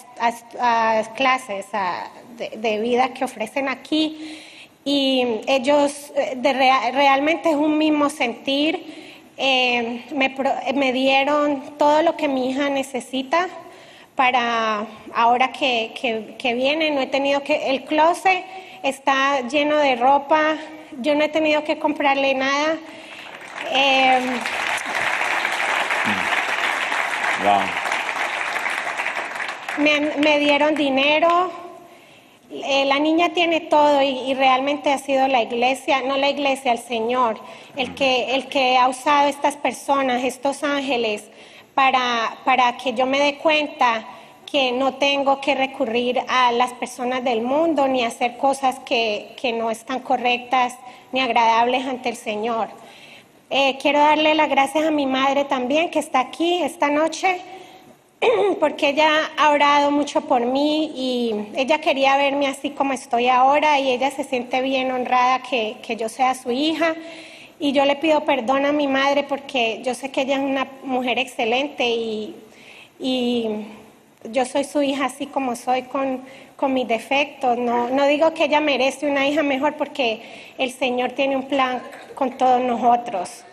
[0.60, 4.40] a- a clases a- de, de vida que ofrecen aquí
[4.86, 9.08] y ellos eh, de rea- realmente es un mismo sentir.
[9.38, 13.48] Eh, me, pro- me dieron todo lo que mi hija necesita
[14.16, 16.92] para ahora que, que- que viene.
[16.92, 18.44] No he tenido que, el closet
[18.84, 20.56] está lleno de ropa,
[21.02, 22.78] yo no he tenido que comprarle nada.
[23.72, 24.20] Eh,
[27.44, 27.62] Wow.
[29.78, 31.52] me, me dieron dinero.
[32.52, 36.80] Eh, la niña tiene todo y, realmente ha sido la iglesia, no la iglesia, el
[36.80, 37.40] Señor,
[37.76, 41.30] el que, el que ha usado estas personas, estos ángeles,
[41.76, 44.04] para, para que yo me dé cuenta
[44.52, 49.54] que no tengo que recurrir a las personas del mundo ni hacer cosas que, que
[49.54, 50.76] no están correctas
[51.12, 52.70] ni agradables ante el Señor.
[53.52, 57.42] Eh, quiero darle las gracias a mi madre también, que está aquí esta noche,
[58.60, 63.80] porque ella ha orado mucho por mí y ella quería verme así como estoy ahora
[63.80, 66.96] y ella se siente bien honrada que, que yo sea su hija.
[67.62, 70.68] Y yo le pido perdón a mi madre porque yo sé que ella es una
[70.84, 72.36] mujer excelente y,
[73.00, 73.66] y
[74.32, 76.22] yo soy su hija así como soy con,
[76.56, 77.58] con mis defectos.
[77.58, 80.22] No, no digo que ella merece una hija mejor porque
[80.58, 81.82] el Señor tiene un plan
[82.16, 83.44] con todos nosotros.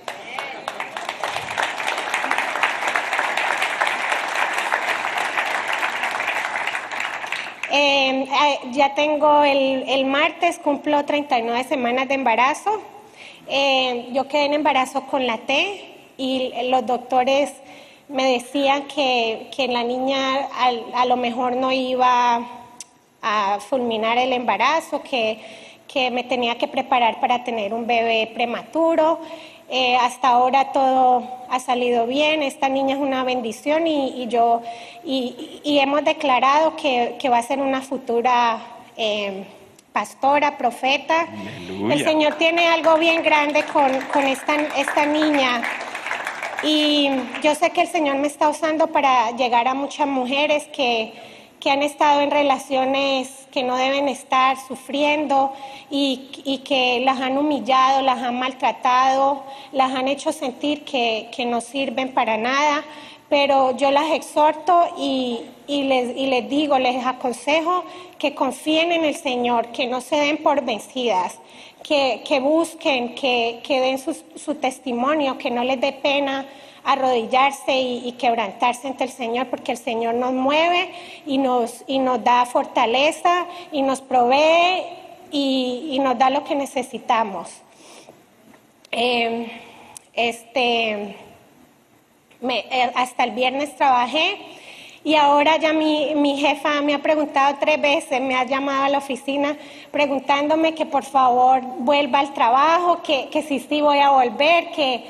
[8.22, 12.80] Eh, ya tengo el, el martes, cumplo 39 semanas de embarazo.
[13.48, 17.52] Eh, yo quedé en embarazo con la T y los doctores
[18.08, 20.48] me decían que, que la niña
[20.94, 22.40] a, lo mejor no iba
[23.22, 25.40] a fulminar el embarazo, que,
[25.88, 29.20] que me tenía que preparar para tener un bebé prematuro.
[29.68, 34.62] Eh, hasta ahora todo ha salido bien, esta niña es una bendición y, y yo
[35.04, 38.60] y, y hemos declarado que, que va a ser una futura
[38.96, 39.44] eh,
[39.92, 41.22] pastora, profeta.
[41.22, 41.94] Aleluya.
[41.94, 45.62] El Señor tiene algo bien grande con, con esta, esta niña.
[46.62, 47.10] Y
[47.42, 51.12] yo sé que el Señor me está usando para llegar a muchas mujeres que,
[51.60, 55.52] que han estado en relaciones que no deben estar sufriendo
[55.90, 59.42] y, y que las han humillado, las han maltratado,
[59.72, 62.84] las han hecho sentir que, que no sirven para nada.
[63.28, 67.84] Pero yo las exhorto y, y les, y les digo, les aconsejo
[68.18, 71.38] que confíen en el Señor, que no se den por vencidas,
[71.82, 76.46] que, que busquen, que, que den su, su testimonio, que no les dé pena
[76.86, 80.90] arrodillarse y, quebrantarse ante el Señor, porque el Señor nos mueve
[81.26, 84.84] y nos, y nos da fortaleza y nos provee
[85.30, 87.50] y, nos da lo que necesitamos.
[88.92, 89.50] Eh,
[90.14, 91.16] este,
[92.40, 94.38] me- eh, hasta el viernes trabajé
[95.04, 98.88] y ahora ya mi, mi jefa me ha preguntado tres veces, me ha llamado a
[98.88, 99.56] la oficina
[99.90, 105.04] preguntándome que por favor vuelva al trabajo, que, que si sí voy a volver, que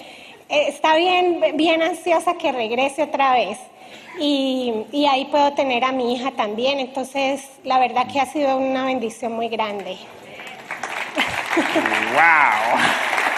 [0.48, 3.58] está bien, bien ansiosa que regrese otra vez.
[4.18, 8.56] Y, y ahí puedo tener a mi hija también, entonces la verdad que ha sido
[8.56, 9.96] una bendición muy grande.
[12.14, 12.80] ¡Wow!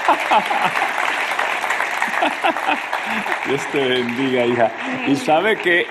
[3.47, 4.71] Dios te bendiga, hija.
[5.07, 5.87] Y sabe que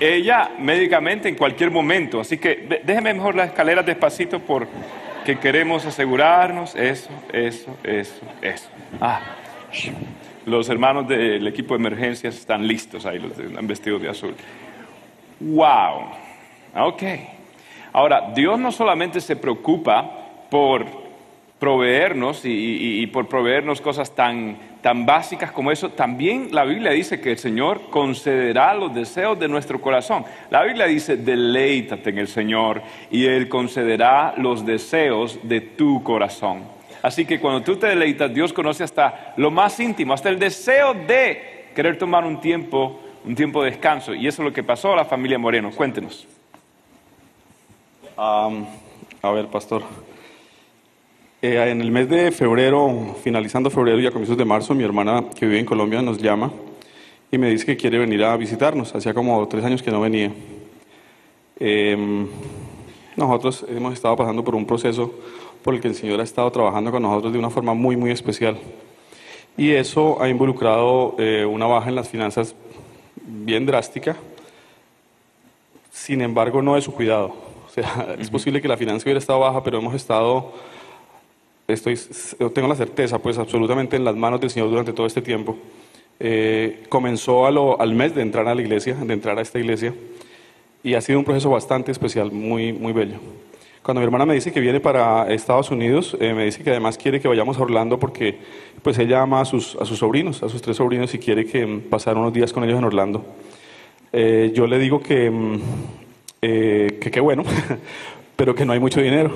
[0.00, 6.74] ella médicamente en cualquier momento, así que déjeme mejor las escaleras despacito porque queremos asegurarnos.
[6.74, 8.68] Eso, eso, eso, eso.
[9.00, 9.20] Ah.
[10.46, 14.34] Los hermanos del equipo de emergencias están listos ahí, los de- han vestido de azul.
[15.40, 16.02] ¡Wow!
[16.86, 17.02] Ok.
[17.92, 20.10] Ahora, Dios no solamente se preocupa
[20.50, 20.86] por
[21.58, 27.30] proveernos y por proveernos cosas tan, tan básicas como eso, también la Biblia dice que
[27.32, 30.24] el Señor concederá los deseos de nuestro corazón.
[30.50, 36.64] La Biblia dice, deleítate en el Señor y Él concederá los deseos de tu corazón.
[37.02, 40.94] Así que cuando tú te deleitas, Dios conoce hasta lo más íntimo, hasta el deseo
[40.94, 44.14] de querer tomar un tiempo, un tiempo de descanso.
[44.14, 45.70] Y eso es lo que pasó a la familia Moreno.
[45.72, 46.26] Cuéntenos.
[48.16, 48.66] Am,
[49.20, 49.82] a ver, pastor.
[51.40, 55.24] Eh, en el mes de febrero, finalizando febrero y a comienzos de marzo, mi hermana
[55.34, 56.52] que vive en Colombia nos llama
[57.32, 58.94] y me dice que quiere venir a visitarnos.
[58.94, 60.30] Hacía como tres años que no venía.
[61.58, 62.28] Em,
[63.16, 65.14] nosotros hemos estado pasando por un proceso
[65.62, 68.10] por el que el Señor ha estado trabajando con nosotros de una forma muy, muy
[68.10, 68.58] especial.
[69.56, 72.54] Y eso ha involucrado eh, una baja en las finanzas
[73.24, 74.16] bien drástica,
[75.92, 77.34] sin embargo no de su cuidado.
[77.68, 80.52] O sea, es posible que la finanza hubiera estado baja, pero hemos estado,
[81.68, 81.98] estoy,
[82.54, 85.56] tengo la certeza, pues absolutamente en las manos del Señor durante todo este tiempo.
[86.20, 89.58] Eh, comenzó a lo- al mes de entrar a la iglesia, de entrar a esta
[89.58, 89.94] iglesia,
[90.84, 93.16] y ha sido un proceso bastante especial, muy, muy bello.
[93.82, 96.96] Cuando mi hermana me dice que viene para Estados Unidos, eh, me dice que además
[96.96, 98.38] quiere que vayamos a Orlando porque
[98.80, 101.66] pues ella ama a sus, a sus sobrinos, a sus tres sobrinos y quiere que
[101.66, 103.24] mm, pasar unos días con ellos en Orlando.
[104.12, 105.60] Eh, yo le digo que mm,
[106.42, 107.42] eh, que bueno,
[108.36, 109.32] pero que no hay mucho dinero.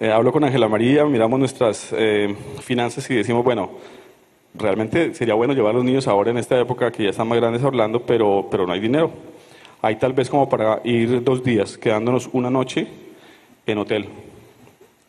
[0.00, 1.92] Hablo con Ángela María, miramos nuestras
[2.60, 3.72] finanzas y decimos, bueno,
[4.54, 7.36] realmente sería bueno llevar a los niños ahora en esta época que ya están más
[7.36, 9.10] grandes a Orlando, pero, pero no hay dinero.
[9.82, 12.86] Hay tal vez como para ir dos días, quedándonos una noche
[13.72, 14.08] en hotel,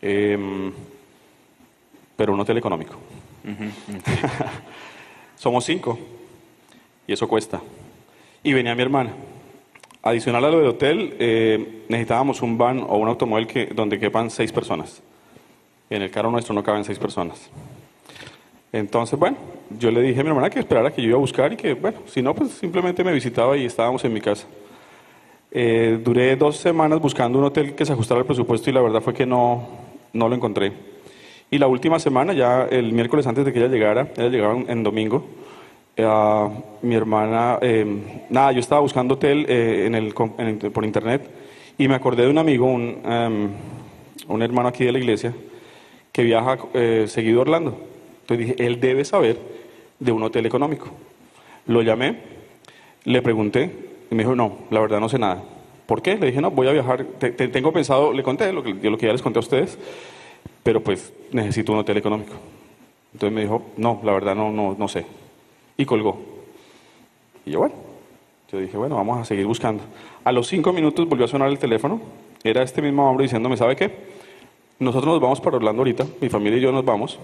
[0.01, 0.71] Em,
[2.15, 2.95] pero un hotel económico.
[5.35, 5.97] Somos cinco
[7.07, 7.61] y eso cuesta.
[8.43, 9.11] Y venía mi hermana.
[10.01, 14.29] Adicional a lo del hotel, eh, necesitábamos un van o un automóvil que, donde quepan
[14.29, 15.01] seis personas.
[15.89, 17.49] En el carro nuestro no caben seis personas.
[18.71, 19.37] Entonces, bueno,
[19.77, 21.73] yo le dije a mi hermana que esperara que yo iba a buscar y que,
[21.73, 24.47] bueno, si no, pues simplemente me visitaba y estábamos en mi casa.
[25.51, 29.01] Eh, duré dos semanas buscando un hotel que se ajustara al presupuesto y la verdad
[29.01, 29.67] fue que no,
[30.13, 30.73] no lo encontré.
[31.51, 34.83] Y la última semana, ya el miércoles antes de que ella llegara, ella llegaba en,
[34.83, 35.25] domingo,
[35.97, 36.49] eh,
[36.83, 37.85] mi hermana, eh,
[38.29, 40.13] nada, yo estaba buscando hotel eh,
[40.71, 41.27] por internet
[41.77, 45.33] y me acordé de un amigo, un, em, hermano aquí de la iglesia,
[46.11, 46.59] que viaja
[47.07, 47.75] seguido Orlando.
[48.21, 49.39] Entonces dije, él debe saber
[49.97, 50.89] de un hotel económico.
[51.65, 52.17] Lo llamé,
[53.05, 55.43] le pregunté y me dijo, no, la verdad no sé nada.
[55.85, 56.17] ¿Por qué?
[56.17, 58.97] Le dije, no, voy a viajar, te- te- tengo pensado, le conté lo que, lo
[58.97, 59.77] que ya les conté a ustedes,
[60.63, 62.33] pero pues necesito un hotel económico.
[63.13, 65.05] Entonces me dijo, no, la verdad no, no, no sé.
[65.77, 66.19] Y colgó.
[67.45, 67.75] Y yo, bueno,
[68.51, 69.81] yo dije, bueno, vamos a seguir buscando.
[70.23, 71.99] A los cinco minutos volvió a sonar el teléfono.
[72.43, 73.91] Era este mismo hombre diciéndome, ¿sabe qué?
[74.77, 77.17] Nosotros nos vamos para Orlando ahorita, mi familia y yo nos vamos.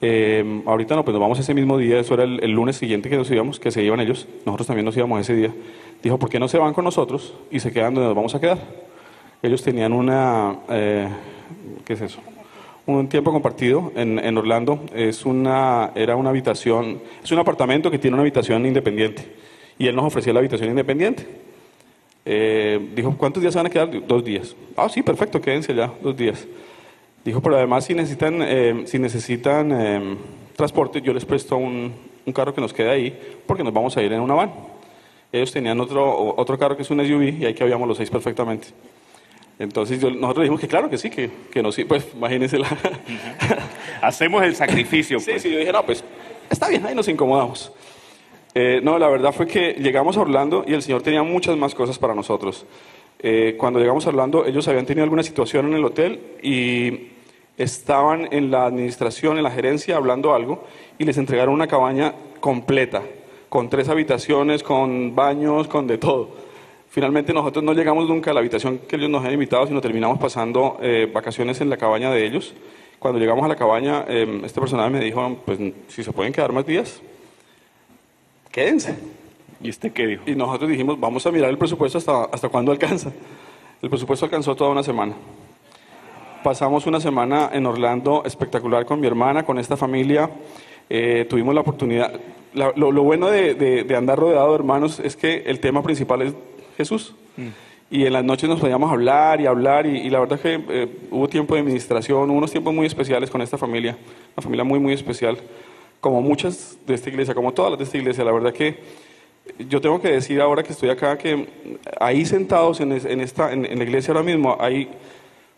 [0.00, 3.16] Eh, ahorita no, pues nos vamos ese mismo día, eso era el, lunes siguiente que
[3.16, 4.28] nos íbamos, que se iban ellos.
[4.46, 5.52] Nosotros también nos íbamos ese día.
[6.02, 8.40] Dijo, ¿por qué no se van con nosotros y se quedan donde nos vamos a
[8.40, 8.58] quedar?
[9.42, 11.08] Ellos tenían una, eh,
[11.84, 12.20] ¿qué es eso?
[12.86, 14.80] Un tiempo compartido en, en Orlando.
[14.94, 19.24] Es una, era una habitación, es un apartamento que tiene una habitación independiente.
[19.78, 21.26] Y él nos ofrecía la habitación independiente.
[22.30, 24.06] Eh, dijo, ¿cuántos días se van a quedar?
[24.06, 24.54] Dos días.
[24.76, 26.46] Ah, sí, perfecto, quédense ya, dos días.
[27.24, 30.16] Dijo, pero además si necesitan, eh, si necesitan eh,
[30.56, 31.92] transporte, yo les presto un,
[32.24, 34.52] un carro que nos quede ahí, porque nos vamos a ir en una van.
[35.30, 38.68] Ellos tenían otro, otro carro que es un SUV y ahí cabíamos los seis perfectamente.
[39.58, 42.68] Entonces yo- nosotros dijimos que claro que sí, que, que no sí, pues imagínense la...
[44.02, 45.18] Hacemos el sacrificio.
[45.18, 45.42] Sí, pues.
[45.42, 46.02] sí, yo dije, no, pues
[46.48, 47.72] está bien, ahí nos incomodamos.
[48.54, 51.74] Eh, no, la verdad fue que llegamos a Orlando y el Señor tenía muchas más
[51.74, 52.64] cosas para nosotros.
[53.20, 57.08] Eh, cuando llegamos a Orlando, ellos habían tenido alguna situación en el hotel y
[57.56, 60.64] estaban en la administración, en la gerencia, hablando algo
[60.98, 63.02] y les entregaron una cabaña completa,
[63.48, 66.30] con tres habitaciones, con baños, con de todo.
[66.88, 70.18] Finalmente nosotros no llegamos nunca a la habitación que ellos nos habían invitado, sino terminamos
[70.18, 72.54] pasando eh, vacaciones en la cabaña de ellos.
[72.98, 75.58] Cuando llegamos a la cabaña, eh, este personaje me dijo, pues
[75.88, 77.00] si se pueden quedar más días,
[78.50, 79.17] quédense.
[79.62, 80.22] ¿Y este qué dijo?
[80.26, 83.10] Y nosotros dijimos, vamos a mirar el presupuesto hasta, hasta cuándo alcanza.
[83.82, 85.14] El presupuesto alcanzó toda una semana.
[86.42, 90.30] Pasamos una semana en Orlando espectacular con mi hermana, con esta familia.
[90.88, 92.12] Eh, tuvimos la oportunidad.
[92.54, 95.82] la- lo, lo bueno de, de- de andar rodeado de hermanos es que el tema
[95.82, 96.34] principal es
[96.76, 97.14] Jesús.
[97.90, 99.86] Y en las noches nos podíamos hablar y hablar.
[99.86, 103.30] Y, y la verdad que eh, hubo tiempo de administración, hubo unos tiempos muy especiales
[103.30, 103.96] con esta familia.
[104.36, 105.38] Una familia muy, muy especial.
[106.00, 108.24] Como muchas de esta iglesia, como todas las de esta iglesia.
[108.24, 108.78] La verdad que
[109.68, 111.46] yo tengo que decir ahora que estoy acá que
[112.00, 114.88] ahí sentados en, es- en esta, en, la iglesia ahora mismo hay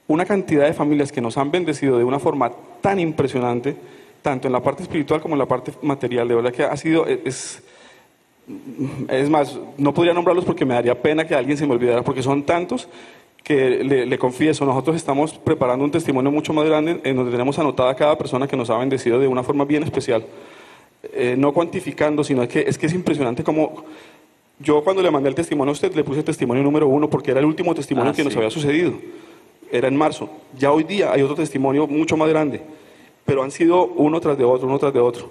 [0.08, 3.76] una cantidad de familias que nos han bendecido de una forma tan impresionante,
[4.22, 6.26] tanto en la parte espiritual como en la parte material.
[6.28, 7.62] De verdad que ha sido, es,
[9.08, 12.22] es más, no podría nombrarlos porque me daría pena que alguien se me olvidara, porque
[12.22, 12.88] son tantos
[13.44, 17.58] que le, le confieso, nosotros estamos preparando un testimonio mucho más grande en donde tenemos
[17.58, 20.24] anotada a cada persona que nos ha bendecido de una forma bien especial.
[21.02, 23.84] Eh, no cuantificando, sino que, es que es impresionante como
[24.58, 27.40] yo cuando le mandé el testimonio a usted le puse testimonio número uno porque era
[27.40, 28.92] el último testimonio Ah, que nos había sucedido.
[29.72, 30.28] Era en marzo.
[30.58, 32.60] Ya hoy día hay otro testimonio mucho más grande,
[33.24, 35.30] pero han sido uno tras de otro, uno tras de otro.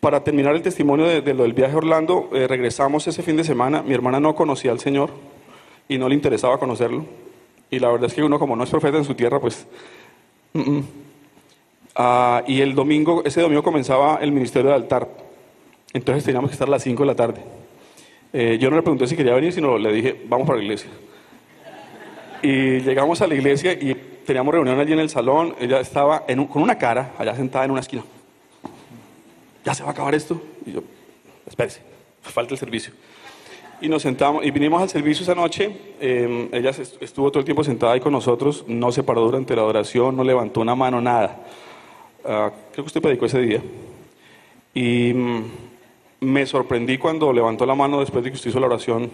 [0.00, 3.36] Para terminar el testimonio de, de lo del viaje a Orlando, eh, regresamos ese fin
[3.36, 3.82] de semana.
[3.82, 5.10] Mi hermana no conocía al Señor
[5.88, 7.04] y no le interesaba conocerlo.
[7.70, 9.66] Y la verdad es que uno como no es profeta en su tierra, pues...
[10.54, 10.84] mm, mm.
[12.02, 15.06] Ah, y el domingo, ese domingo comenzaba el ministerio de altar.
[15.92, 17.42] Entonces teníamos que estar a las 5 de la tarde.
[18.32, 20.88] Eh, yo no le pregunté si quería venir, sino le dije, vamos para la iglesia.
[22.42, 23.94] Y llegamos a la iglesia y
[24.24, 25.54] teníamos reunión allí en el salón.
[25.60, 28.02] Ella estaba en un- con una cara, allá sentada en una esquina.
[29.62, 30.40] ¿Ya se va a acabar esto?
[30.64, 30.80] Y yo,
[31.46, 31.82] espérese,
[32.22, 32.94] falta el servicio.
[33.82, 35.70] Y nos sentamos y vinimos al servicio esa noche.
[36.00, 36.70] eh, ella
[37.00, 40.24] estuvo todo el tiempo sentada ahí con nosotros, no se paró durante la adoración, no
[40.24, 41.36] levantó una mano, nada.
[42.24, 43.62] Ah, creo que usted predicó ese día.
[44.74, 45.42] Y mm,
[46.20, 49.10] me sorprendí cuando levantó la mano después de que usted hizo la oración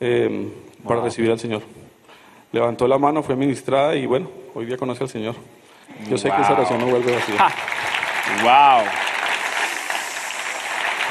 [0.00, 0.48] eh,
[0.86, 1.62] para recibir al Señor.
[2.52, 5.34] Levantó la mano, fue ministrada y bueno, hoy día conoce al Señor.
[6.08, 6.58] Yo sé que esa Wow.
[6.58, 7.32] oración no vuelve así.
[8.42, 8.84] Wow.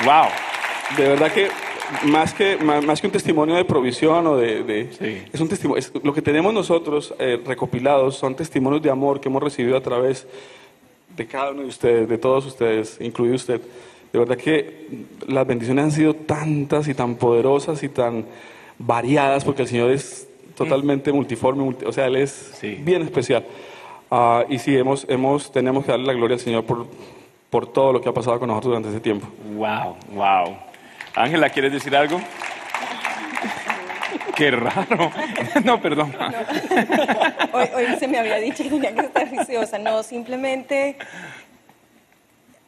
[0.06, 0.28] Wow.
[0.98, 1.50] De verdad que
[2.06, 4.64] más que, más, más que un testimonio de provisión o de...
[4.64, 5.24] de- Sí.
[5.34, 9.30] es un testimonio, es- lo que tenemos nosotros eh, recopilados son testimonios de amor que
[9.30, 10.28] hemos recibido a través
[11.18, 13.60] de cada uno de ustedes, de todos ustedes, incluido usted.
[14.14, 14.88] De verdad que
[15.28, 18.26] las bendiciones han sido tantas y tan poderosas y tan
[18.80, 22.76] variadas porque el Señor es totalmente multiforme, multi- o sea, Él es Sí.
[22.82, 23.46] bien especial.
[24.10, 26.88] Ah, y sí, hemos, hemos, tenemos que darle la gloria al Señor por,
[27.50, 29.28] por todo lo que ha pasado con nosotros durante ese tiempo.
[29.56, 30.56] Wow, wow.
[31.16, 32.22] Ángela, ¿quieres decir algo?
[34.38, 35.12] Qué raro.
[35.64, 36.14] No, perdón.
[37.52, 39.80] Hoy, hoy se me había dicho que tenía que estar juiciosa.
[39.80, 40.98] No, simplemente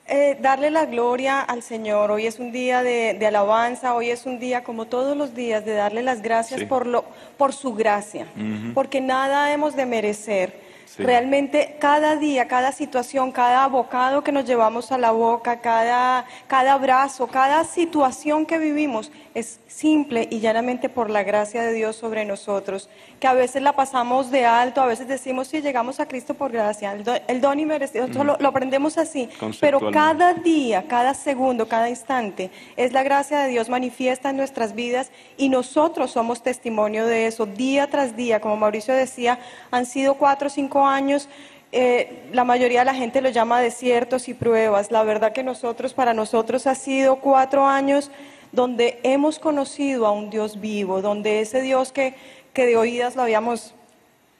[0.07, 2.09] eh, darle la gloria al Señor.
[2.09, 5.63] Hoy es un día de, de alabanza, hoy es un día como todos los días
[5.65, 6.65] de darle las gracias Sí.
[6.65, 7.05] por, lo,
[7.37, 8.25] por su gracia,
[8.73, 10.67] porque nada hemos de merecer.
[10.85, 11.03] Sí.
[11.03, 16.73] Realmente cada día, cada situación, cada bocado que nos llevamos a la boca, cada, cada
[16.73, 22.25] abrazo, cada situación que vivimos es simple y llanamente por la gracia de Dios sobre
[22.25, 26.33] nosotros, que a veces la pasamos de alto, a veces decimos, sí, llegamos a Cristo
[26.35, 29.29] por gracia, el, do- el don y merecido, nosotros lo, lo aprendemos así,
[29.59, 34.75] pero cada día, cada segundo, cada instante es la gracia de Dios manifiesta en nuestras
[34.75, 39.39] vidas y nosotros somos testimonio de eso día tras día, como Mauricio decía,
[39.71, 41.27] han sido cuatro o cinco años.
[41.71, 44.89] eh, la mayoría de la gente lo llama desiertos y pruebas.
[44.91, 48.09] La verdad que nosotros, para nosotros ha sido cuatro años
[48.51, 52.15] donde hemos conocido a un Dios vivo, donde ese Dios que,
[52.53, 53.73] que de oídas lo habíamos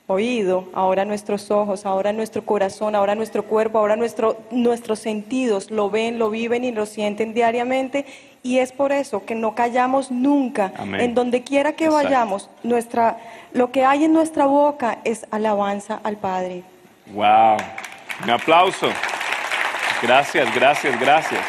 [0.10, 5.92] oído, ahora nuestros ojos, ahora nuestro corazón, ahora nuestro cuerpo, ahora nuestro, nuestros sentidos lo
[5.92, 8.06] ven, lo viven y lo sienten diariamente.
[8.42, 10.74] Y es por eso que no callamos nunca.
[10.78, 11.02] Amén.
[11.02, 12.06] En donde quiera que Exacto.
[12.06, 13.20] vayamos, nuestra,
[13.54, 16.64] lo que hay en nuestra boca es alabanza al Padre.
[17.14, 17.58] Wow.
[18.24, 18.90] Un aplauso.
[20.02, 21.42] Gracias, gracias, gracias.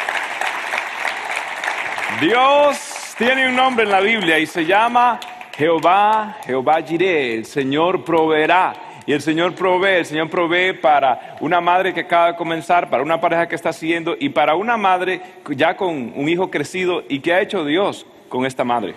[2.20, 5.18] Dios tiene un nombre en la Biblia y se llama
[5.56, 8.74] Jehová, Jehová Jireh, el Señor proveerá.
[9.06, 13.02] Y el Señor provee, el Señor provee para una madre que acaba de comenzar, para
[13.02, 15.22] una pareja que está siguiendo y para una madre
[15.56, 18.94] ya con un hijo crecido y que ha hecho Dios con esta madre.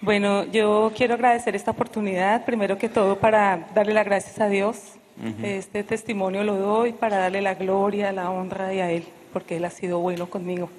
[0.00, 4.94] Bueno, yo quiero agradecer esta oportunidad, primero que todo para darle las gracias a Dios.
[5.42, 9.64] Este testimonio lo doy para darle la gloria, la honra y a Él, porque Él
[9.64, 10.70] ha sido bueno conmigo.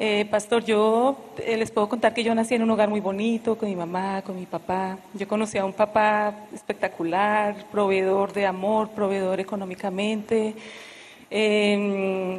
[0.00, 3.58] Eh, pastor, yo eh, les puedo contar que yo nací en un hogar muy bonito,
[3.58, 4.96] con mi mamá, con mi papá.
[5.12, 10.54] Yo conocí a un papá espectacular, proveedor de amor, proveedor económicamente.
[11.28, 12.38] Eh,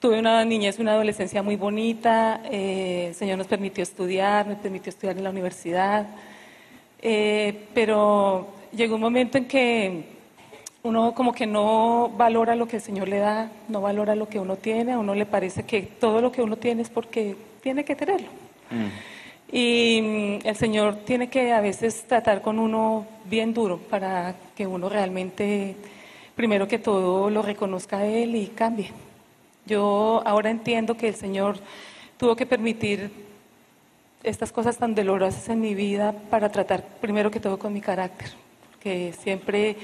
[0.00, 2.40] tuve una niñez una adolescencia muy bonita.
[2.50, 6.04] eh, el Señor nos permitió estudiar, me permitió estudiar en la universidad.
[7.00, 10.17] Pero llegó un momento en que
[10.82, 14.38] uno como que no valora lo que el Señor le da, no valora lo que
[14.38, 17.84] uno tiene, a uno le parece que todo lo que uno tiene es porque tiene
[17.84, 18.28] que tenerlo.
[19.50, 24.66] Y mm, el Señor tiene que a veces tratar con uno bien duro para que
[24.66, 25.74] uno realmente,
[26.36, 28.92] primero que todo, lo reconozca a Él y cambie.
[29.66, 31.58] Yo ahora entiendo que el Señor
[32.16, 33.10] tuvo que permitir
[34.22, 38.30] estas cosas tan dolorosas en mi vida para tratar primero que todo con mi carácter,
[38.70, 39.76] porque siempre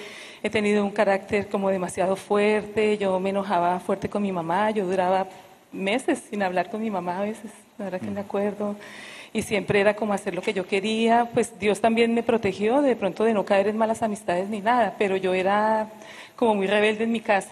[0.44, 4.84] he tenido un carácter como demasiado fuerte, yo me enojaba fuerte con mi mamá, yo
[4.84, 5.26] duraba
[5.72, 8.76] meses sin hablar con mi mamá a veces, la verdad que me acuerdo,
[9.32, 12.94] y siempre era como hacer lo que yo quería, pues Dios también me protegió de
[12.94, 15.88] pronto de no caer en malas amistades ni nada, pero yo era
[16.36, 17.50] como muy rebelde en mi casa.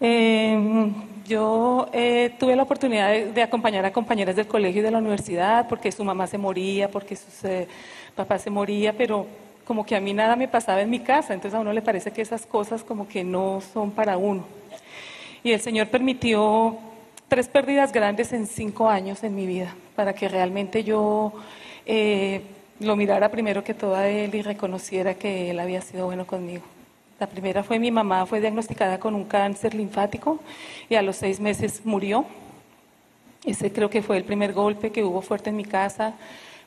[0.00, 0.90] Eh,
[1.26, 4.98] yo eh, tuve la oportunidad de, de acompañar a compañeras del colegio y de la
[4.98, 7.68] universidad porque su mamá se moría, porque sus eh,
[8.14, 9.26] papás se moría, pero
[9.68, 12.10] como que a mí nada me pasaba en mi casa, entonces a uno le parece
[12.10, 14.46] que esas cosas como que no son para uno.
[15.44, 16.78] Y el Señor permitió
[17.28, 21.34] tres pérdidas grandes en cinco años en mi vida para que realmente yo
[21.84, 22.40] eh,
[22.80, 26.62] lo mirara primero que todo a Él y reconociera que Él había sido bueno conmigo.
[27.20, 30.38] La primera fue mi mamá, fue diagnosticada con un cáncer linfático
[30.88, 32.24] y a los seis meses murió.
[33.44, 36.14] Ese creo que fue el primer golpe que hubo fuerte en mi casa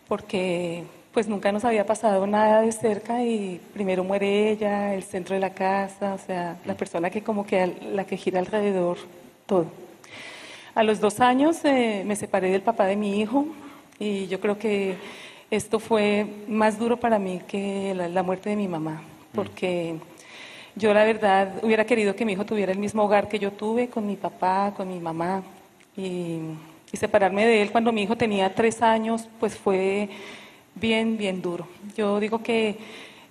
[0.07, 0.83] porque
[1.14, 5.41] pues nunca nos había pasado nada de cerca y primero muere ella, el centro de
[5.41, 8.97] la casa, o sea, la persona que como que la que gira alrededor
[9.45, 9.66] todo.
[10.74, 13.45] A los dos años eh, me separé del papá de mi hijo
[13.99, 14.95] y yo creo que
[15.49, 19.01] esto fue más duro para mí que la, la muerte de mi mamá,
[19.34, 19.95] porque
[20.78, 23.89] yo la verdad hubiera querido que mi hijo tuviera el mismo hogar que yo tuve
[23.89, 25.43] con mi papá, con mi mamá
[25.97, 26.39] y,
[26.89, 30.07] y separarme de él cuando mi hijo tenía tres años, pues fue
[30.76, 31.67] bien, bien duro.
[31.95, 32.78] Yo digo que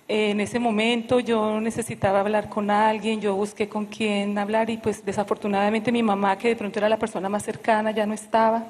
[0.07, 4.77] eh, en ese momento yo necesitaba hablar con alguien, yo busqué con quién hablar y
[4.77, 8.65] pues desafortunadamente mi mamá, que de pronto era la persona más cercana, ya no estaba.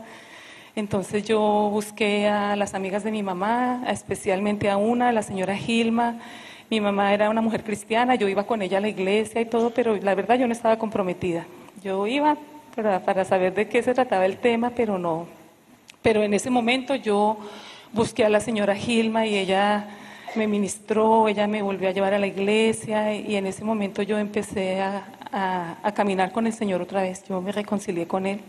[0.76, 1.39] Entonces yo
[1.72, 6.19] busqué a las amigas de mi mamá, especialmente a una, la señora Gilma.
[6.69, 9.72] Mi mamá era una mujer cristiana, yo iba con ella a la iglesia y todo,
[9.72, 11.45] pero la verdad yo no estaba comprometida.
[11.84, 12.38] Yo iba
[12.76, 15.26] para, para saber de qué se trataba el tema, pero no.
[16.01, 17.38] Pero en ese momento yo
[17.93, 19.87] busqué a la señora Gilma y ella
[20.35, 24.17] me ministró, ella me volvió a llevar a la iglesia y en ese momento yo
[24.17, 27.23] empecé a, a, a caminar con el Señor otra vez.
[27.27, 28.39] Yo me reconcilié con Él.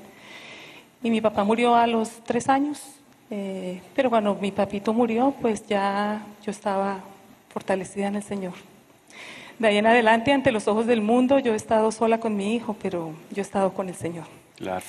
[1.03, 2.81] Y mi papá murió a los tres años,
[3.31, 7.01] eh, pero cuando mi papito murió, pues ya yo estaba
[7.49, 8.53] fortalecida en el Señor.
[9.59, 12.55] De ahí en adelante, ante los ojos del mundo, yo he estado sola con mi
[12.55, 14.25] hijo, pero yo he estado con el Señor.
[14.57, 14.85] Claro.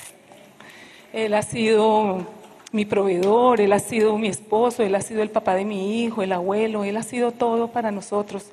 [1.12, 2.26] Él ha sido
[2.74, 6.22] mi proveedor, Él ha sido mi esposo, Él ha sido el papá de mi hijo,
[6.22, 8.46] el abuelo, Él ha sido todo para nosotros.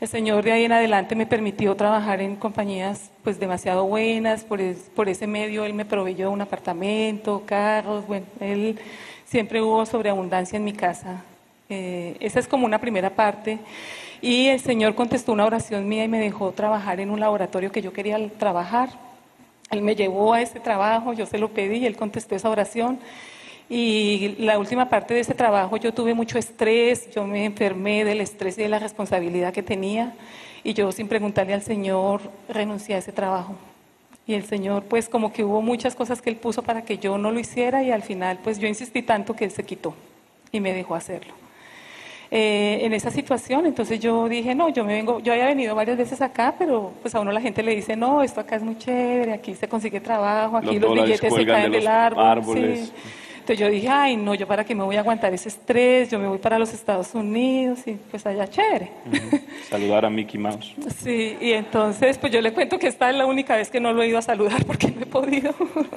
[0.00, 4.60] El Señor de ahí en adelante me permitió trabajar en compañías pues demasiado buenas, por,
[4.60, 8.78] es- por ese medio Él me proveyó un apartamento, carros, bueno, Él
[9.26, 11.22] siempre hubo sobreabundancia en mi casa.
[11.70, 13.58] Eh, esa es como una primera parte.
[14.20, 17.82] Y el Señor contestó una oración mía y me dejó trabajar en un laboratorio que
[17.82, 18.90] yo quería trabajar.
[19.70, 22.98] Él me llevó a ese trabajo, yo se lo pedí, él contestó esa oración.
[23.70, 28.20] Y la última parte de ese trabajo yo tuve mucho estrés, yo me enfermé del
[28.20, 30.14] estrés y de la responsabilidad que tenía.
[30.64, 33.54] Y yo sin preguntarle al Señor renuncié a ese trabajo.
[34.26, 37.18] Y el Señor pues como que hubo muchas cosas que Él puso para que yo
[37.18, 39.94] no lo hiciera y al final pues yo insistí tanto que Él se quitó
[40.50, 41.34] y me dejó hacerlo.
[42.30, 45.96] Eh, en esa situación, entonces yo dije, no, yo me vengo, yo había venido varias
[45.96, 48.76] veces acá, pero pues a uno la gente le dice, no, esto acá es muy
[48.76, 52.26] chévere, aquí se consigue trabajo, aquí Los los, billetes se caen de del árbol.
[52.26, 52.88] árboles.
[52.88, 52.92] sí.
[53.50, 56.18] Entonces yo dije, ay, no, yo para qué me voy a aguantar ese estrés, yo
[56.18, 58.90] me voy para los Estados Unidos y pues allá chévere.
[59.70, 60.74] Saludar a Mickey Mouse.
[61.02, 63.94] Sí, y entonces pues yo le cuento que esta es la única vez que no
[63.94, 65.54] lo he ido a saludar porque no he podido.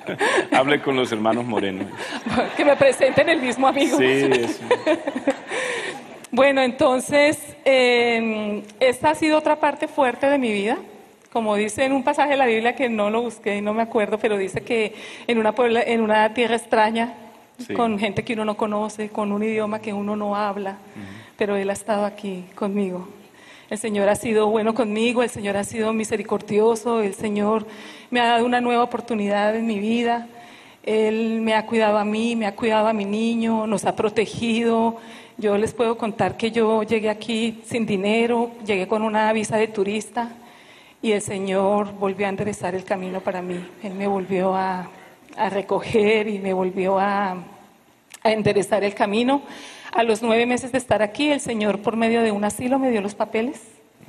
[0.54, 1.84] Hable con los hermanos Moreno.
[2.56, 3.97] que me presenten el mismo amigo.
[3.97, 4.62] Sí, eso.
[6.34, 10.78] Bueno, entonces, eh, esta ha sido otra parte fuerte de mi vida.
[11.34, 13.82] Como dice en un pasaje de la Biblia que no lo busqué y no me
[13.82, 14.93] acuerdo, pero dice que
[15.28, 17.14] en una, puebla- en una tierra extraña,
[17.68, 17.74] Sí.
[17.74, 20.78] con gente que uno no conoce, con un idioma que uno no habla,
[21.38, 23.07] pero Él ha estado aquí conmigo.
[23.70, 27.66] El Señor ha sido bueno conmigo, el Señor ha sido misericordioso, el Señor
[28.09, 30.28] me ha dado una nueva oportunidad en mi vida.
[30.84, 34.97] Él me ha cuidado a mí, me ha cuidado a mi niño, nos ha protegido.
[35.38, 39.68] Yo les puedo contar que yo llegué aquí sin dinero, llegué con una visa de
[39.68, 40.32] turista
[41.01, 43.66] y el Señor volvió a enderezar el camino para mí.
[43.84, 44.89] Él me volvió a,
[45.46, 47.32] a recoger y me volvió a,
[48.24, 49.42] a enderezar el camino.
[49.92, 52.92] A los nueve meses de estar aquí, el Señor por medio de un asilo me
[52.92, 53.62] dio los papeles.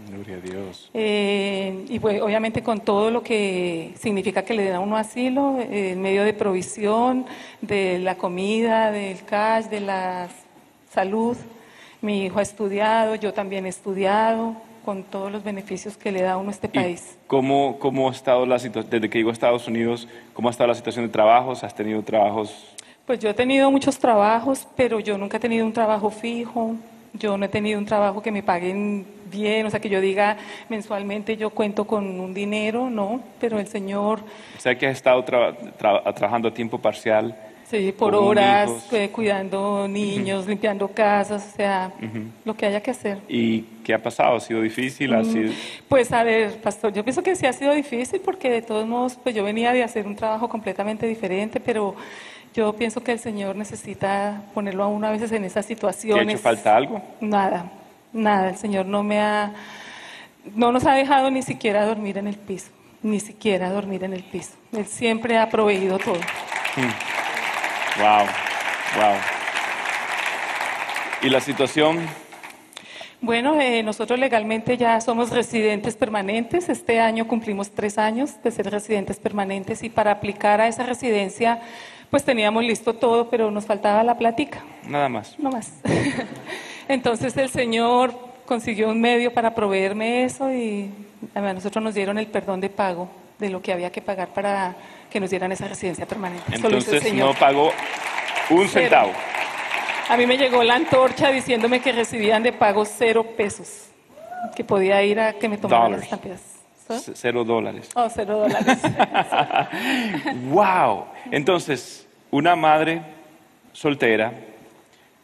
[0.09, 0.91] Gloria a Dios.
[0.95, 5.59] Eh, y pues, obviamente con todo lo que significa que le den a uno asilo,
[5.59, 7.27] eh, en medio de provisión,
[7.61, 10.29] de la comida, del cash, de la
[10.93, 11.37] salud.
[12.01, 16.33] Mi hijo ha estudiado, yo también he estudiado, con todos los beneficios que le da
[16.33, 17.19] a uno este ¿Y país.
[17.27, 20.69] cómo, cómo ha estado la situación, desde que llegó a Estados Unidos, cómo ha estado
[20.69, 21.63] la situación de trabajos?
[21.65, 22.75] ¿Has tenido trabajos?
[23.07, 26.75] Pues yo he tenido muchos trabajos, pero yo nunca he tenido un trabajo fijo.
[27.15, 30.39] Yo no he tenido un trabajo que me paguen bien, o sea, que yo diga
[30.71, 34.21] mensualmente yo cuento con un dinero, no, pero el Señor,
[34.59, 37.37] Sé que has estado tra- tra- trabajando a tiempo parcial.
[37.73, 41.93] Sí, por horas, eh, cuidando niños, limpiando casas, o sea,
[42.45, 43.19] lo que haya que hacer.
[43.29, 44.37] ¿Y qué ha pasado?
[44.37, 45.13] ¿Ha sido difícil?
[45.15, 45.51] ¿Ha sido...
[45.89, 49.19] Pues a ver, pastor, yo pienso que sí ha sido difícil porque de todos modos,
[49.23, 51.97] pues yo venía de hacer un trabajo completamente diferente, pero
[52.55, 55.77] yo pienso que el Señor necesita ponerlo a uno a veces en esas ¿Te ha
[55.77, 56.35] situaciones.
[56.35, 57.03] hecho falta algo?
[57.21, 57.73] Nada,
[58.13, 59.55] nada, el Señor no me ha,
[60.55, 62.71] no nos ha dejado ni siquiera dormir en el piso,
[63.03, 64.53] ni siquiera dormir en el piso.
[64.73, 66.21] Él siempre ha proveído todo.
[67.99, 68.27] Wow,
[68.97, 69.17] wow.
[71.23, 72.01] ¿Y la situación?
[73.21, 76.69] Bueno, eh, nosotros legalmente ya somos residentes permanentes.
[76.69, 81.61] Este año cumplimos tres años de ser residentes permanentes y para aplicar a esa residencia,
[82.11, 84.65] pues teníamos listo todo, pero nos faltaba la plática.
[84.89, 85.39] Nada más.
[85.39, 85.73] no más.
[86.89, 88.13] Entonces el Señor
[88.47, 90.91] consiguió un medio para proveerme eso y
[91.35, 94.75] a nosotros nos dieron el perdón de pago de lo que había que pagar para
[95.13, 96.45] que nos dieran esa residencia permanente.
[96.55, 97.71] Entonces no pagó
[98.51, 98.83] un Cero.
[98.83, 99.13] centavo.
[100.09, 103.87] A mí me llegó la antorcha diciéndome que recibían de pago cero pesos,
[104.57, 106.41] que podía ir a que me tomaran las estampidas.
[106.89, 107.89] C- Cero dólares.
[107.95, 108.79] Oh, cero dólares.
[110.51, 111.05] wow.
[111.31, 113.03] Entonces, una madre
[113.73, 114.33] soltera,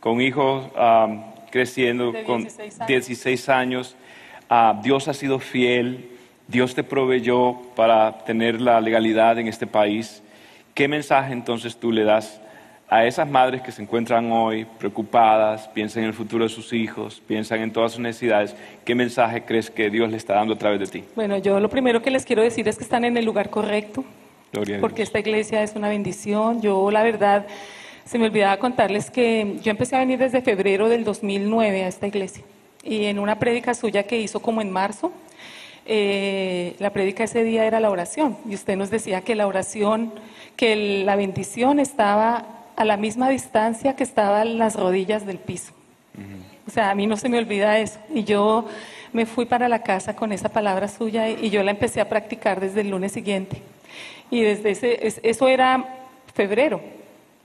[0.00, 2.86] con hijos um, creciendo, con 16 años.
[2.88, 3.96] 16 años,
[4.48, 6.08] ah, Dios ha sido fiel,
[6.48, 10.22] Dios te proveyó para tener la legalidad en este país.
[10.72, 12.40] ¿Qué mensaje entonces tú le das
[12.88, 17.20] a esas madres que se encuentran hoy preocupadas, piensan en el futuro de sus hijos,
[17.26, 18.56] piensan en todas sus necesidades?
[18.86, 21.04] ¿Qué mensaje crees que Dios le está dando a través de ti?
[21.14, 24.06] bueno, yo lo primero que les quiero decir es que están en el lugar correcto.
[24.80, 26.62] Porque esta iglesia es una bendición.
[26.62, 27.46] Yo, la verdad,
[28.06, 32.06] se me olvidaba contarles que yo empecé a venir desde febrero del 2009 a esta
[32.06, 32.42] iglesia.
[32.82, 35.12] Y en una prédica suya que hizo como en marzo,
[35.88, 38.36] eh, la prédica ese día era la oración.
[38.48, 40.12] Y usted nos decía que la oración,
[40.56, 42.44] que el- la bendición estaba
[42.76, 45.72] a la misma distancia que estaban las rodillas del piso.
[46.66, 47.98] O sea, a mí no se me olvida eso.
[48.14, 48.66] Y yo
[49.12, 52.60] me fui para la casa con esa palabra suya y yo la empecé a practicar
[52.60, 53.62] desde el lunes siguiente.
[54.30, 55.84] Y desde ese, es- eso era
[56.34, 56.80] febrero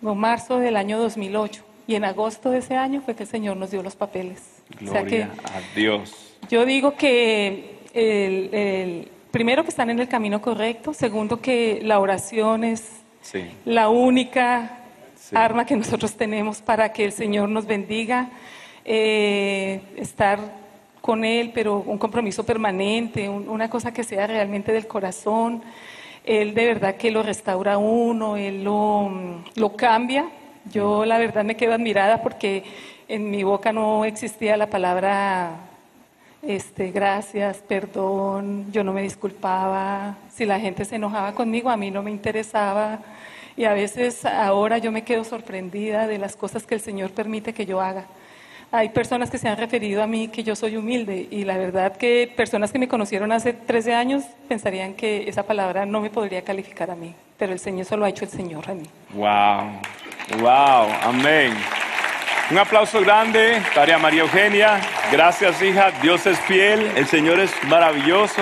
[0.03, 1.63] o marzo del año 2008.
[1.87, 4.41] Y en agosto de ese año fue que el Señor nos dio los papeles.
[4.85, 6.35] O sea que Gloria a Dios.
[6.49, 11.99] yo digo que el, el- primero que están en el camino correcto, segundo que la
[11.99, 12.87] oración es
[13.21, 13.43] Sí.
[13.65, 14.77] la única
[15.15, 15.35] Sí.
[15.35, 18.29] arma que nosotros tenemos para que el Señor nos bendiga,
[18.85, 20.39] eh, estar
[21.01, 25.63] con Él, pero un compromiso permanente, un- una cosa que sea realmente del corazón.
[26.25, 30.25] Él de verdad que lo restaura a uno, Él lo, lo cambia.
[30.71, 32.63] Yo la verdad me quedo admirada porque
[33.07, 35.51] en mi boca no existía la palabra
[36.45, 41.89] este, gracias, perdón, yo no me disculpaba, si la gente se enojaba conmigo, a mí
[41.89, 42.99] no me interesaba.
[43.55, 47.53] Y a veces ahora yo me quedo sorprendida de las cosas que el Señor permite
[47.53, 48.05] que yo haga.
[48.71, 51.95] Hay personas que se han referido a mí que yo soy humilde y la verdad
[51.95, 56.41] que personas que me conocieron hace 13 años pensarían que esa palabra no me podría
[56.41, 58.89] calificar a mí, pero el Señor eso lo ha hecho el Señor a mí.
[59.13, 61.53] Wow, wow, amén.
[62.51, 64.81] Un aplauso grande para María Eugenia.
[65.09, 65.91] Gracias, hija.
[66.01, 68.41] Dios es fiel, el Señor es maravilloso.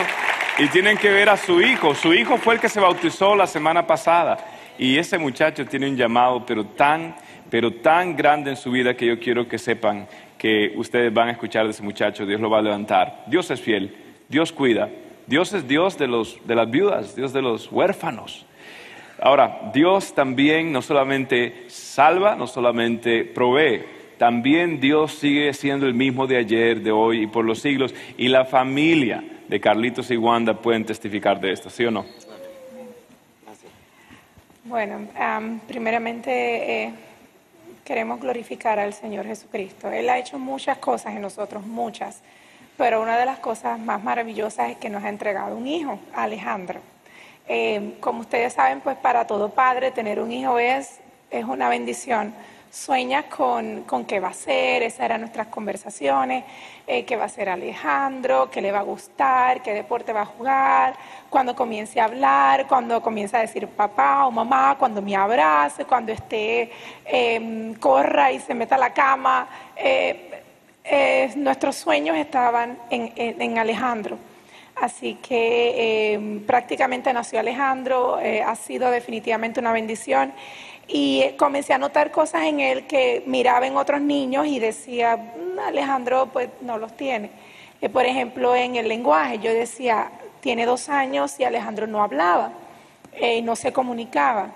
[0.57, 1.93] Y tienen que ver a su hijo.
[1.93, 4.39] Su hijo fue el que se bautizó la semana pasada.
[4.79, 7.15] Y ese muchacho tiene un llamado, pero tan,
[7.51, 11.31] pero tan grande en su vida que yo quiero que sepan que ustedes van a
[11.33, 12.25] escuchar de ese muchacho.
[12.25, 13.25] Dios lo va a levantar.
[13.27, 13.95] Dios es fiel.
[14.27, 14.89] Dios cuida.
[15.27, 18.47] Dios es Dios de, los, de las viudas, Dios de los huérfanos.
[19.22, 23.84] Ahora, Dios también no solamente salva, no solamente provee,
[24.17, 27.93] también Dios sigue siendo el mismo de ayer, de hoy y por los siglos.
[28.17, 32.05] Y la familia de Carlitos y Wanda pueden testificar de esto, ¿sí o no?
[34.63, 36.93] Bueno, am, primeramente eh,
[37.84, 39.91] queremos glorificar al Señor Jesucristo.
[39.91, 42.24] Él ha hecho muchas cosas en nosotros, muchas,
[42.76, 46.80] pero una de las cosas más maravillosas es que nos ha entregado un hijo, Alejandro.
[47.47, 52.33] Eh, como ustedes saben, pues para todo padre tener un hijo es, es una bendición.
[52.71, 56.45] Sueñas con, con qué va a ser, esas eran nuestras conversaciones,
[56.87, 60.25] eh, qué va a ser Alejandro, qué le va a gustar, qué deporte va a
[60.25, 60.93] jugar,
[61.29, 66.13] cuando comience a hablar, cuando comience a decir papá o mamá, cuando me abrace, cuando
[66.13, 66.71] esté,
[67.05, 69.49] eh, corra y se meta a la cama.
[69.75, 70.41] Eh,
[70.85, 74.17] eh, nuestros sueños estaban en, en- en Alejandro.
[74.82, 80.34] Así que eh, prácticamente nació Alejandro, eh, ha sido definitivamente una bendición.
[80.88, 85.17] Y eh, comencé a notar cosas en él que miraba en otros niños y decía,
[85.17, 87.29] "Mm, Alejandro pues no los tiene.
[87.79, 90.09] Eh, por ejemplo, en el lenguaje, yo decía,
[90.39, 92.51] tiene dos años y Alejandro no hablaba,
[93.43, 94.49] no se comunicaba.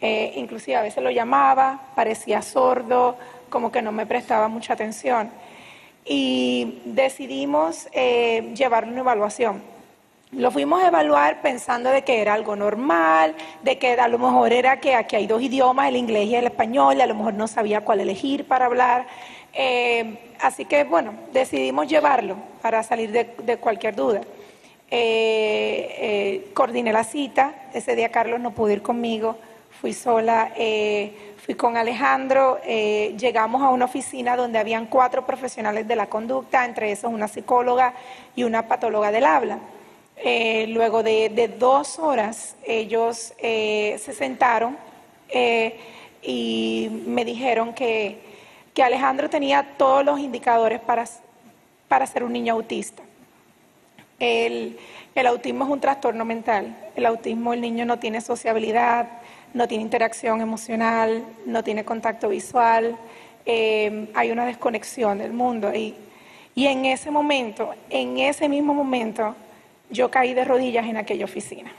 [0.00, 3.16] Inclusive a veces lo llamaba, parecía sordo,
[3.48, 5.30] como que no me prestaba mucha atención
[6.08, 9.62] y decidimos eh, llevarlo a una evaluación.
[10.32, 14.52] Lo fuimos a evaluar pensando de que era algo normal, de que a lo mejor
[14.52, 17.34] era que aquí hay dos idiomas, el inglés y el español, y a lo mejor
[17.34, 19.06] no sabía cuál elegir para hablar.
[19.54, 24.20] Eh, así que bueno, decidimos llevarlo para salir de, de cualquier duda.
[24.90, 29.36] Eh, eh, coordiné la cita, ese día Carlos no pudo ir conmigo,
[29.80, 35.86] fui sola, eh, fui con Alejandro, eh, llegamos a una oficina donde habían cuatro profesionales
[35.86, 37.94] de la conducta, entre esos una psicóloga
[38.34, 39.58] y una patóloga del habla.
[40.16, 44.76] Eh, luego de, de dos horas ellos se sentaron
[46.22, 48.18] y me dijeron que,
[48.74, 51.04] que Alejandro tenía todos los indicadores para,
[51.86, 53.04] para ser un niño autista.
[54.18, 54.76] El,
[55.14, 56.76] el autismo es un trastorno mental.
[56.96, 59.06] El autismo, el niño no tiene sociabilidad,
[59.54, 62.96] no tiene interacción emocional, no tiene contacto visual,
[63.44, 65.74] eh, hay una desconexión del mundo.
[65.74, 65.94] Y,
[66.54, 69.34] y en ese momento, en ese mismo momento,
[69.90, 71.72] yo caí de rodillas en aquella oficina.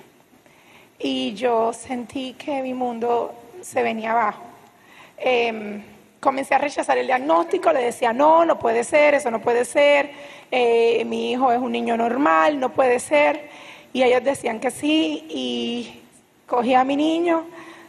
[0.98, 4.44] Y yo sentí que mi mundo se venía abajo.
[5.18, 5.82] Eh,
[6.20, 10.12] comencé a rechazar el diagnóstico, le decía, no, no puede ser, eso no puede ser,
[10.52, 13.50] eh, mi hijo es un niño normal, no puede ser.
[13.94, 15.99] Y ellos decían que sí, y
[16.50, 17.46] cogí a mi niño,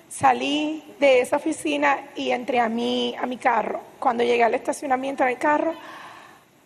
[0.09, 3.81] salí de esa oficina y entré a mi, a mi carro.
[3.99, 5.75] Cuando llegué al estacionamiento del carro,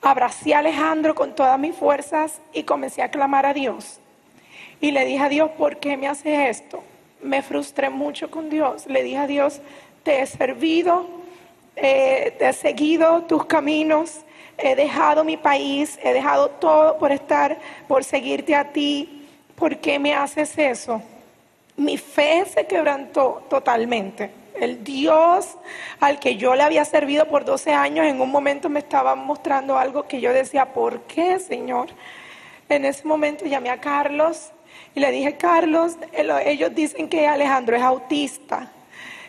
[0.03, 4.01] abracé a Alejandro con todas mis fuerzas y comencé a clamar a Dios.
[4.81, 6.83] Y le dije a Dios, ¿por qué me haces esto?
[7.23, 8.87] Me frustré mucho con Dios.
[8.87, 9.61] Le dije a Dios,
[10.03, 11.07] te he servido,
[11.77, 14.21] eh, te he seguido tus caminos,
[14.59, 19.27] he dejado mi país, he dejado todo por estar, por seguirte a ti.
[19.55, 21.01] ¿Por qué me haces eso?
[21.77, 24.31] Mi fe se quebrantó totalmente.
[24.55, 25.57] El Dios
[25.99, 29.77] al que yo le había servido por 12 años en un momento me estaba mostrando
[29.77, 31.89] algo que yo decía, ¿por qué, Señor?
[32.69, 34.53] En ese momento llamé a Carlos
[34.95, 38.71] y le dije, Carlos, ellos dicen que Alejandro es autista.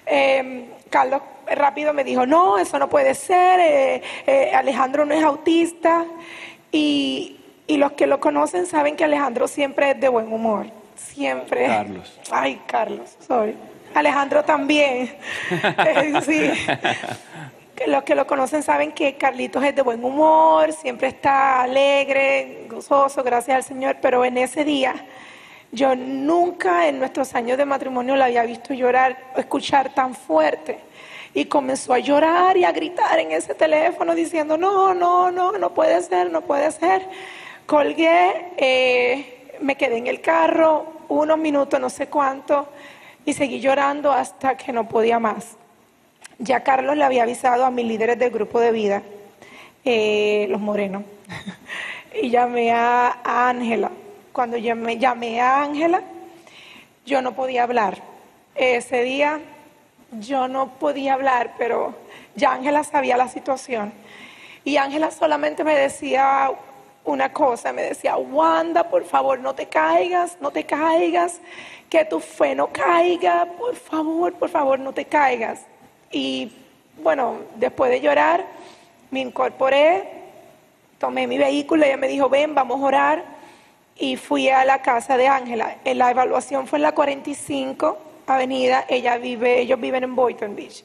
[0.05, 5.23] Em, Carlos rápido me dijo, no, eso no puede ser, eh, eh, Alejandro no es
[5.23, 6.05] autista.
[6.71, 11.67] Y, y los que lo conocen saben que Alejandro siempre es de buen humor, siempre.
[11.67, 12.19] Carlos.
[12.31, 13.55] Ay, Carlos, sorry.
[13.93, 15.15] Alejandro también.
[15.77, 16.51] Eh, sí.
[17.87, 23.21] Los que lo conocen saben que Carlitos es de buen humor, siempre está alegre, gozoso,
[23.21, 24.95] gracias al Señor, pero en ese día
[25.71, 30.79] yo nunca en nuestros años de matrimonio la había visto llorar, escuchar tan fuerte.
[31.33, 35.73] Y comenzó a llorar y a gritar en ese teléfono diciendo, no, no, no, no
[35.73, 37.05] puede ser, no puede ser.
[37.65, 42.67] Colgué, eh, me quedé en el carro unos minutos, no sé cuánto,
[43.25, 45.57] y seguí llorando hasta que no podía más.
[46.37, 49.03] Ya Carlos le había avisado a mis líderes del grupo de vida,
[49.83, 51.03] eh, los morenos,
[52.21, 53.91] y llamé a Ángela.
[54.31, 56.01] Cuando llamé, llamé a Ángela,
[57.05, 58.01] yo no podía hablar.
[58.55, 59.39] Ese día
[60.11, 61.95] yo no podía hablar, pero
[62.35, 63.93] ya Ángela sabía la situación.
[64.63, 66.51] Y Ángela solamente me decía
[67.05, 71.39] una cosa, me decía, Wanda, por favor, no te caigas, no te caigas,
[71.89, 75.61] que tu fe no caiga, por favor, por favor, no te caigas.
[76.11, 76.51] Y
[77.01, 78.45] bueno, después de llorar,
[79.11, 80.09] me incorporé,
[80.99, 83.23] tomé mi vehículo, ella me dijo, ven, vamos a orar,
[83.97, 85.77] y fui a la casa de Ángela.
[85.85, 90.83] La evaluación fue en la 45 Avenida, ella vive, ellos viven en Boynton Beach.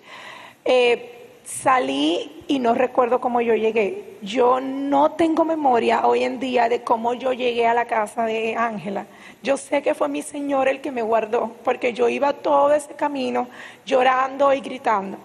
[0.65, 1.20] Eh,
[1.51, 4.17] salí y no recuerdo cómo yo llegué.
[4.23, 8.57] Yo no tengo memoria hoy en día de cómo yo llegué a la casa de
[8.57, 9.07] Ángela.
[9.43, 12.95] Yo sé que fue mi Señor el que me guardó, porque yo iba todo ese
[12.95, 13.49] camino
[13.85, 15.19] llorando y gritando.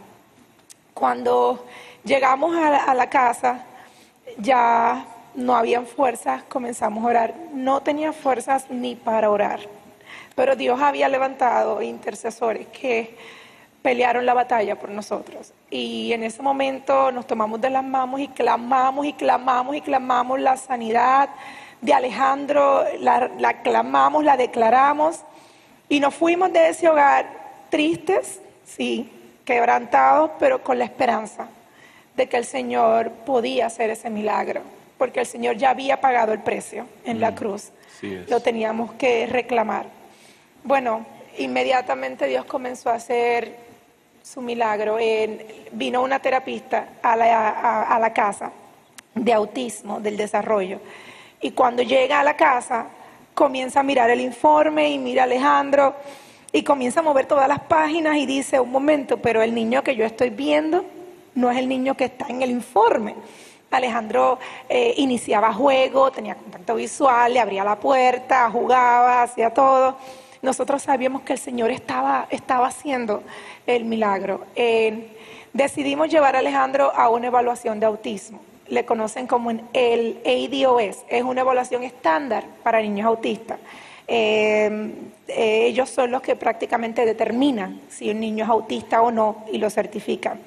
[0.94, 1.66] Cuando
[2.04, 3.66] llegamos a la, casa,
[4.38, 5.06] ya
[5.36, 7.36] no habían fuerzas, comenzamos a orar.
[7.54, 9.60] No tenía fuerzas ni para orar,
[10.36, 13.18] pero Dios había levantado intercesores que
[13.86, 15.54] pelearon la batalla por nosotros.
[15.70, 20.40] Y en ese momento nos tomamos de las manos y clamamos y clamamos y clamamos
[20.40, 21.30] la sanidad
[21.82, 25.20] de Alejandro, la, la clamamos, la declaramos
[25.88, 27.28] y nos fuimos de ese hogar
[27.70, 29.08] tristes, sí,
[29.46, 31.48] quebrantados, pero con la esperanza
[32.18, 34.62] de que el Señor podía hacer ese milagro,
[34.98, 37.70] porque el Señor ya había pagado el precio en la mm, cruz.
[38.30, 39.86] Lo teníamos que reclamar.
[40.64, 41.06] Bueno,
[41.38, 43.65] inmediatamente Dios comenzó a hacer
[44.26, 44.98] su milagro.
[45.72, 48.52] vino una terapista a la, a la casa
[49.14, 50.80] de autismo, del desarrollo.
[51.42, 52.88] Y cuando llega a la casa,
[53.36, 55.96] comienza a mirar el informe y mira a Alejandro
[56.52, 59.96] y comienza a mover todas las páginas y dice, un momento, pero el niño que
[59.96, 60.84] yo estoy viendo
[61.36, 63.14] no es el niño que está en el informe.
[63.70, 69.98] Alejandro eh, iniciaba juego, tenía contacto visual, le abría la puerta, jugaba, hacía todo.
[70.46, 73.24] Nosotros sabíamos que el Señor estaba, estaba haciendo
[73.68, 74.46] el milagro.
[75.52, 81.24] Decidimos llevar a Alejandro a una evaluación de autismo le conocen como el ADOS, es
[81.24, 83.60] una evaluación estándar para niños autistas.
[84.08, 84.94] Eh,
[85.28, 89.58] eh, ellos son los que prácticamente determinan si un niño es autista o no y
[89.58, 90.40] lo certifican.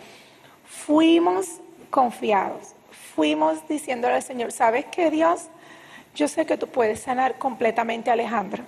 [0.64, 2.74] Fuimos confiados,
[3.14, 5.46] fuimos diciéndole al Señor, ¿sabes qué Dios?
[6.14, 8.64] Yo sé que tú puedes sanar completamente a Alejandro,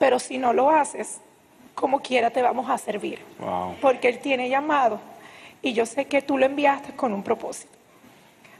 [0.00, 1.20] pero si no lo haces,
[1.74, 3.18] como quiera te vamos a servir,
[3.82, 4.98] porque Él tiene llamado
[5.60, 7.70] y yo sé que tú lo enviaste con un propósito.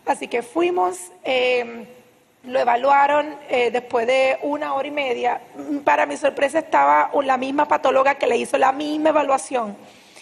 [0.05, 1.87] Así que fuimos, eh,
[2.45, 5.41] lo evaluaron eh, después de una hora y media.
[5.83, 9.79] Para mi sorpresa estaba la misma patóloga que le hizo la misma evaluación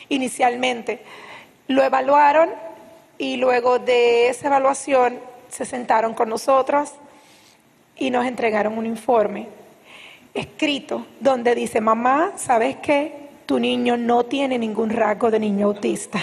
[0.09, 1.03] inicialmente.
[1.67, 2.51] Lo evaluaron
[3.19, 6.93] y luego de esa evaluación se sentaron con nosotros
[7.97, 9.49] y nos entregaron un informe
[10.39, 13.29] escrito donde dice, mamá, ¿sabes qué?
[13.47, 16.19] Tu niño no tiene ningún rasgo de niño autista.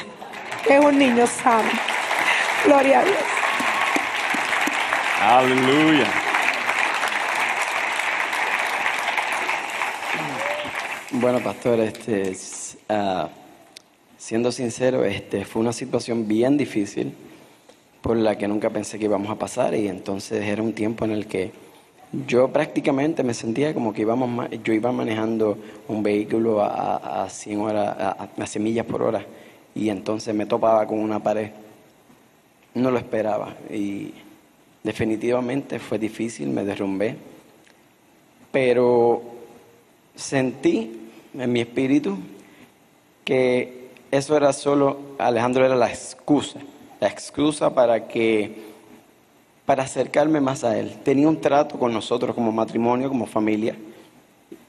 [0.69, 1.69] Es un niño sano.
[2.65, 3.17] Gloria a Dios.
[5.21, 6.07] Aleluya.
[11.11, 12.35] Bueno, pastor, este,
[12.89, 13.29] ah,
[14.17, 17.13] siendo sincero, este, fue una situación bien difícil
[18.01, 21.11] por la que nunca pensé que íbamos a pasar y entonces era un tiempo en
[21.11, 21.51] el que
[22.27, 25.57] yo prácticamente me sentía como que íbamos, yo iba manejando
[25.87, 29.25] un vehículo a, a 100 horas, a, a millas por hora
[29.73, 31.51] y entonces me topaba con una pared.
[32.73, 34.13] No lo esperaba y
[34.83, 37.15] definitivamente fue difícil, me derrumbé,
[38.51, 39.21] pero
[40.15, 42.17] sentí en mi espíritu
[43.23, 46.59] que eso era solo, Alejandro era la excusa,
[46.99, 48.74] la excusa para que,
[49.65, 50.95] para acercarme más a él.
[51.03, 53.75] Tenía un trato con nosotros como matrimonio, como familia,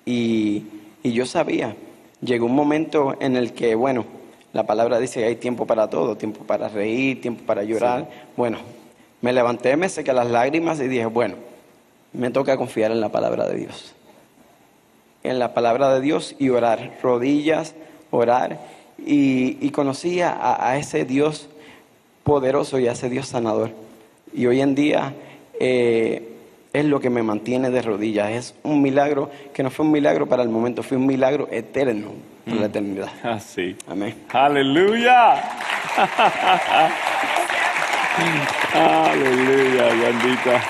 [0.05, 0.65] y,
[1.03, 1.77] y yo sabía,
[2.21, 4.05] llegó un momento en el que, bueno,
[4.53, 8.09] la palabra dice que hay tiempo para todo, tiempo para reír, tiempo para llorar.
[8.37, 8.59] Bueno,
[9.21, 11.35] me levanté, me sequé las lágrimas y dije, bueno,
[12.15, 13.93] me toca confiar en la palabra de Dios.
[15.23, 17.75] En la palabra de Dios y orar, rodillas,
[18.11, 18.59] orar.
[18.99, 21.49] Y, y conocí a, a ese Dios
[22.25, 23.73] poderoso y a ese Dios sanador.
[24.37, 25.14] Y hoy en día
[25.59, 26.22] eh,
[26.74, 28.30] es lo que me mantiene de rodillas.
[28.30, 32.11] Es un milagro que no fue un milagro para el momento, fue un milagro eterno
[32.45, 33.09] para la eternidad.
[33.24, 33.74] Ah, sí.
[33.89, 34.14] Amén.
[34.28, 35.43] Aleluya.
[38.74, 40.62] Aleluya, bendita.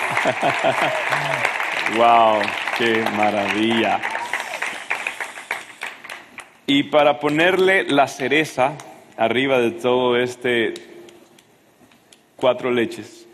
[1.96, 2.40] wow,
[2.78, 4.00] qué maravilla.
[6.68, 8.74] Y para ponerle la cereza
[9.16, 10.74] arriba de todo este
[12.36, 13.25] cuatro leches,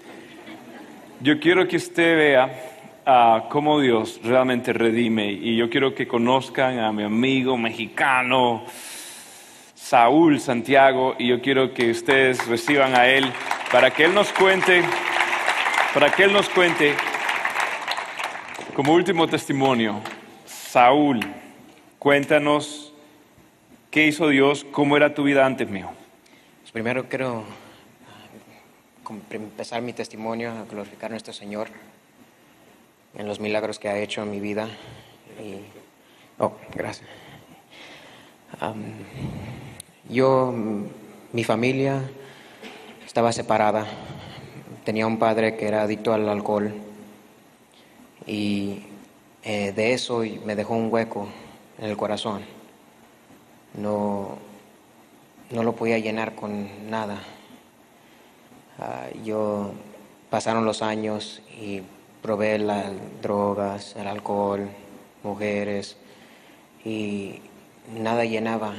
[1.22, 2.52] yo quiero que usted vea
[3.06, 5.30] ah, cómo Dios realmente redime.
[5.30, 8.64] Y yo quiero que conozcan a mi amigo mexicano
[9.74, 11.14] Saúl Santiago.
[11.18, 13.30] Y yo quiero que ustedes reciban a él
[13.70, 14.82] para que él nos cuente,
[15.94, 16.94] para que él nos cuente
[18.74, 20.00] como último testimonio,
[20.46, 21.20] Saúl,
[21.98, 22.92] cuéntanos
[23.90, 25.90] qué hizo Dios, cómo era tu vida antes mío.
[26.62, 27.44] Pues primero quiero
[29.30, 31.68] empezar mi testimonio a glorificar a nuestro Señor
[33.14, 34.68] en los milagros que ha hecho en mi vida.
[35.40, 35.60] Y,
[36.38, 37.08] oh, gracias.
[40.08, 40.52] Yo,
[41.32, 42.02] mi familia
[43.06, 43.86] estaba separada.
[44.84, 46.72] Tenía un padre que era adicto al alcohol
[48.26, 48.82] y
[49.44, 51.28] eh, de eso me dejó un hueco
[51.78, 52.42] en el corazón.
[53.74, 54.38] No,
[55.50, 57.18] no lo podía llenar con nada.
[58.78, 59.72] Ah, yo
[60.30, 61.82] pasaron los años y
[62.22, 64.68] probé las drogas, el alcohol,
[65.22, 65.96] mujeres
[66.84, 67.40] y
[67.94, 68.74] nada llenaba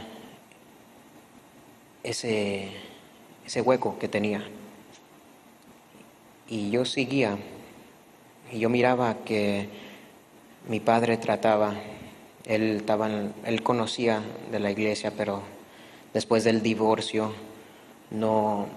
[2.03, 2.69] ese,
[3.45, 4.43] ese hueco que tenía.
[6.49, 7.37] Y yo seguía
[8.51, 9.69] y yo miraba que
[10.67, 11.73] mi padre trataba,
[12.45, 13.09] él, estaba
[13.45, 14.21] él conocía
[14.51, 15.41] de la iglesia, pero
[16.13, 17.33] después del divorcio
[18.11, 18.67] no,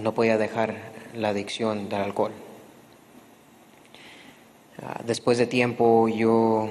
[0.00, 0.76] no podía dejar
[1.14, 2.32] la adicción del alcohol.
[4.82, 6.68] Ah, Después de tiempo yo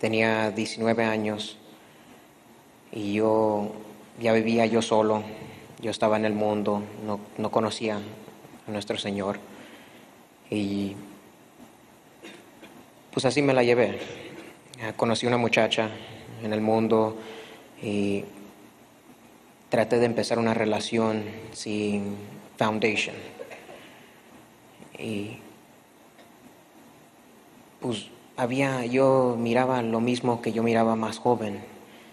[0.00, 1.58] tenía 19 años
[2.92, 3.72] y yo
[4.20, 5.22] ya vivía yo solo,
[5.80, 8.00] yo estaba en el mundo, no, no conocía
[8.66, 9.38] a nuestro Señor
[10.50, 10.94] y
[13.12, 13.98] pues así me la llevé.
[14.82, 15.90] Ah, Conocí una muchacha
[16.42, 17.16] en el mundo
[17.82, 18.24] y
[19.68, 22.16] traté de empezar una relación sin
[22.56, 23.16] foundation.
[24.98, 25.38] Y
[27.80, 31.60] pues había, yo miraba lo mismo que yo miraba más joven,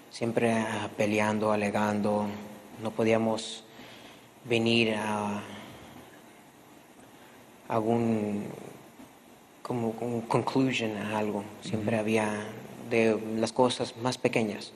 [0.09, 2.25] siempre ah, peleando, alegando,
[2.81, 3.63] no podíamos
[4.45, 5.41] venir a
[7.67, 8.47] algún
[9.61, 12.45] como un conclusion a algo, siempre había
[12.89, 14.73] de las cosas más pequeñas.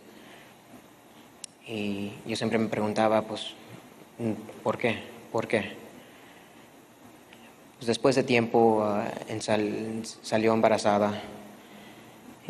[1.68, 3.54] Y yo siempre me preguntaba, pues,
[4.64, 5.15] ¿por qué?
[5.36, 5.64] ¿Por qué?
[7.76, 11.22] Pues después de tiempo ah, en sal- salió embarazada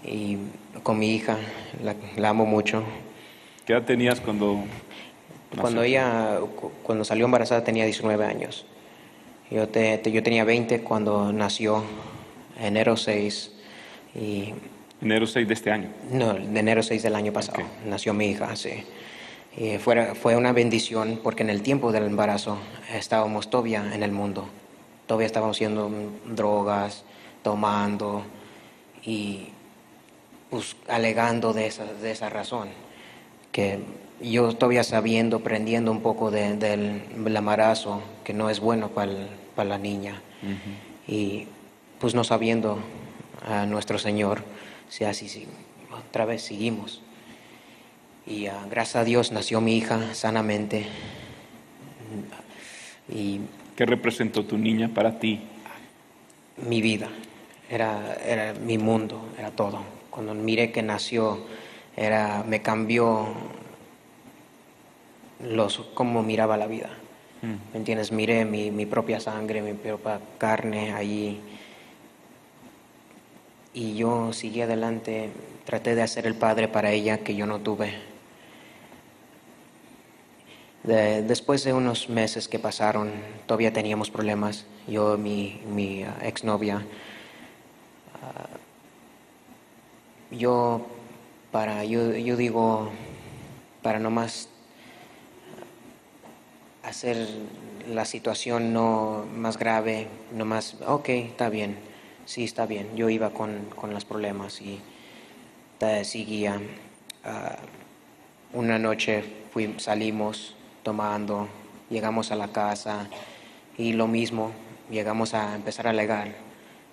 [0.04, 0.38] y
[0.84, 1.36] con mi hija,
[1.84, 2.84] la, la amo mucho.
[3.66, 4.66] ¿Qué edad tenías cuando
[5.60, 8.68] Cuando ella, cu- cuando salió embarazada tenía 19 años.
[9.50, 11.84] Yo, te- te- yo tenía 20 cuando nació,
[12.62, 13.52] enero 6,
[14.14, 14.54] y
[15.02, 15.90] enero 6 de este año?
[16.12, 18.84] no, de enero 6 del año pasado, nació mi hija, sí.
[19.58, 22.58] Y fue, fue una bendición porque en el tiempo del embarazo
[22.94, 24.46] estábamos todavía en el mundo.
[25.08, 25.90] Todavía estábamos haciendo
[26.26, 27.04] drogas,
[27.44, 28.24] tomando
[29.04, 29.48] y
[30.50, 32.68] pues, alegando de esa, de esa razón.
[33.52, 33.80] Que
[34.22, 39.12] yo todavía sabiendo, aprendiendo un poco de- del, del embarazo, que no es bueno para
[39.56, 40.22] para la niña.
[41.08, 41.48] Y
[42.00, 42.78] pues no sabiendo
[43.48, 44.44] a nuestro Señor,
[44.90, 45.48] si así, sí,
[46.10, 47.02] otra vez seguimos.
[48.28, 50.88] Y ah, gracias a Dios nació mi hija sanamente.
[53.10, 53.42] Y
[53.76, 55.42] ¿Qué representó tu niña para ti?
[56.58, 57.10] mi vida,
[57.70, 59.82] era, era mi mundo, era todo.
[60.10, 61.40] Cuando miré que nació,
[61.96, 63.28] era, me cambió
[65.44, 66.90] los, cómo miraba la vida.
[67.42, 68.12] ¿Me entiendes?
[68.12, 71.40] Miré mi, mi propia sangre, mi propia carne allí.
[73.72, 75.30] Y yo seguí adelante,
[75.64, 77.94] traté de hacer el padre para ella que yo no tuve.
[80.86, 83.12] De- después de unos meses que pasaron,
[83.48, 84.66] todavía teníamos problemas.
[84.88, 86.86] Yo, mi, mi ah, exnovia,
[88.22, 88.48] ah,
[90.32, 90.86] yo,
[91.52, 92.92] para, yo, yo digo,
[93.82, 94.50] para nomás
[96.84, 97.28] hacer
[97.92, 101.78] la situación no más grave, no más, ok, está bien,
[102.26, 102.96] sí, está bien.
[102.96, 104.80] Yo iba con, con los problemas y
[106.04, 106.62] seguía.
[107.24, 107.58] Ah,
[108.54, 109.24] una noche
[109.78, 110.56] salimos
[110.86, 111.48] tomando,
[111.90, 113.08] llegamos a la casa
[113.76, 114.52] y lo mismo,
[114.92, 116.36] llegamos a empezar a alegar,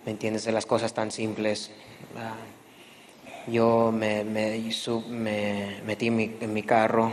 [0.07, 0.45] ¿me entiendes?
[0.45, 1.71] De las cosas tan simples.
[3.47, 7.13] Yo me, metí en mi, en mi carro,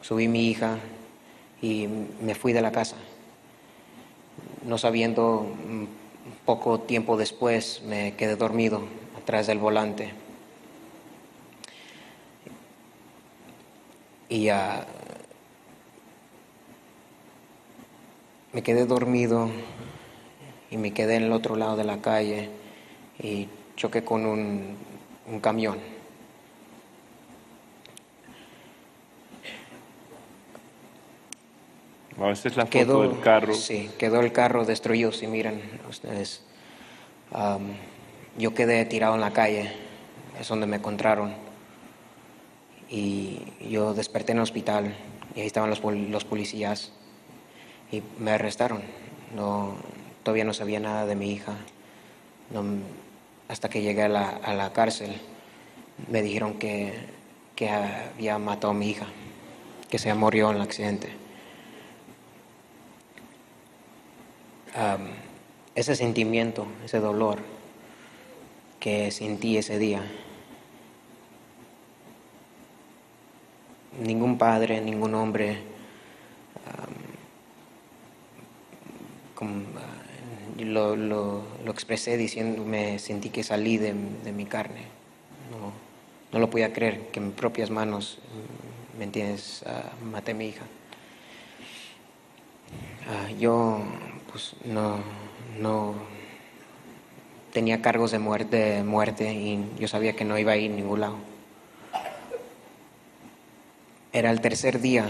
[0.00, 0.78] subí mi hija
[1.60, 1.88] y
[2.22, 2.96] me fui de la casa.
[4.64, 5.84] No sabiendo, mm,
[6.46, 8.82] poco tiempo después me quedé dormido
[9.18, 10.10] atrás del volante.
[14.30, 14.86] Y ah,
[18.54, 19.50] me quedé dormido
[20.70, 22.50] y me quedé en el otro lado de la calle
[23.18, 24.76] y choqué con un,
[25.26, 25.78] un camión.
[32.16, 33.54] Wow, esta es la foto quedó, del carro.
[33.54, 36.42] Sí, quedó el carro destruido, si miran ustedes.
[37.32, 37.72] Am,
[38.38, 39.72] yo quedé tirado en la calle,
[40.38, 41.34] es donde me encontraron.
[42.88, 44.94] Y yo desperté en el hospital
[45.34, 46.92] y ahí estaban los, los policías
[47.90, 48.82] y me arrestaron.
[49.34, 49.76] No,
[50.22, 51.56] todavía no sabía nada de mi hija.
[52.50, 52.64] No,
[53.48, 55.20] hasta que llegué a la, a la cárcel
[56.08, 56.92] me dijeron que,
[57.54, 59.06] que había matado a mi hija,
[59.88, 61.08] que se murió en el accidente.
[65.74, 67.38] Ese sentimiento, ese dolor
[68.80, 70.02] que sentí ese día,
[74.00, 75.58] ningún padre, ningún hombre,
[79.42, 84.82] ah, lo, lo- lo expresé diciendo, me sentí que salí de, de mi carne.
[85.50, 85.72] No,
[86.32, 88.18] no lo podía creer que en mis propias manos,
[88.94, 90.64] mm, ¿me entiendes?, Ah, maté a mi hija.
[93.08, 93.80] Ah, yo
[94.32, 94.98] pues no,
[95.60, 95.94] no
[97.52, 100.74] tenía cargos de muerte, de muerte y yo sabía que no iba a ir a
[100.74, 101.16] ningún lado.
[104.12, 105.08] Era el tercer día,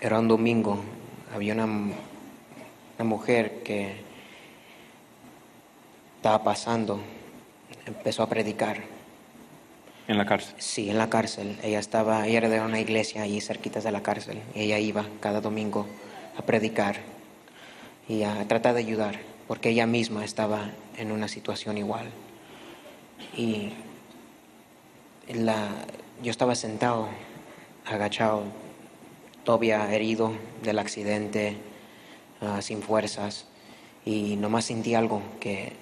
[0.00, 0.78] era un domingo,
[1.34, 1.68] había una,
[2.98, 3.94] una mujer que
[6.16, 7.00] estaba pasando,
[7.86, 8.82] empezó a predicar.
[10.08, 10.54] En la cárcel.
[10.58, 11.58] Sí, en la cárcel.
[11.62, 14.40] Ella estaba, ella era de una iglesia allí cerquitas de la cárcel.
[14.54, 15.86] Ella iba cada domingo
[16.36, 16.96] a predicar
[18.08, 19.18] y a tratar de ayudar,
[19.48, 22.10] porque ella misma estaba en una situación igual.
[23.36, 23.70] Y
[25.32, 25.68] la,
[26.22, 27.08] yo estaba sentado,
[27.84, 28.44] agachado,
[29.44, 30.32] todavía herido
[30.62, 31.56] del accidente,
[32.42, 33.46] ah, sin fuerzas,
[34.04, 35.72] y nomás sentí algo que,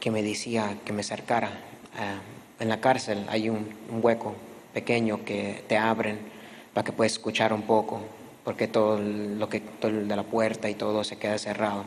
[0.00, 1.50] que me decía que me acercara.
[1.98, 2.20] Ah,
[2.60, 3.68] en la cárcel hay un,
[4.02, 4.34] hueco
[4.72, 6.18] pequeño que te abren
[6.72, 8.00] para que puedas escuchar un poco,
[8.44, 11.84] porque todo lo que todo de la puerta y todo se queda cerrado.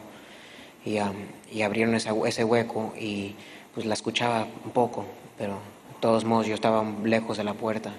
[0.85, 1.15] Y, am,
[1.51, 3.35] y abrieron esa- ese hueco y
[3.73, 5.05] pues la escuchaba un poco,
[5.37, 7.91] pero de todos modos yo estaba lejos de la puerta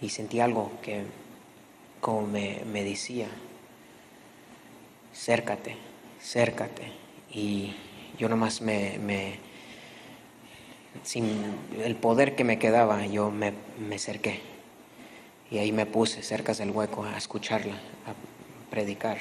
[0.00, 1.04] y sentí algo que
[2.00, 3.28] como me, me decía,
[5.24, 5.76] cércate,
[6.20, 6.92] cércate.
[7.32, 7.74] Y
[8.18, 9.38] yo nomás me, me-
[11.02, 11.24] sin
[11.84, 14.40] el poder que me quedaba, yo me, me acerqué.
[15.50, 19.18] Y ahí me puse cerca del hueco a escucharla, a predicar.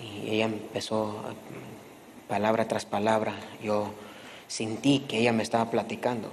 [0.00, 1.22] Y ella empezó,
[2.28, 3.92] palabra tras palabra, yo
[4.48, 6.30] sentí que ella me estaba platicando,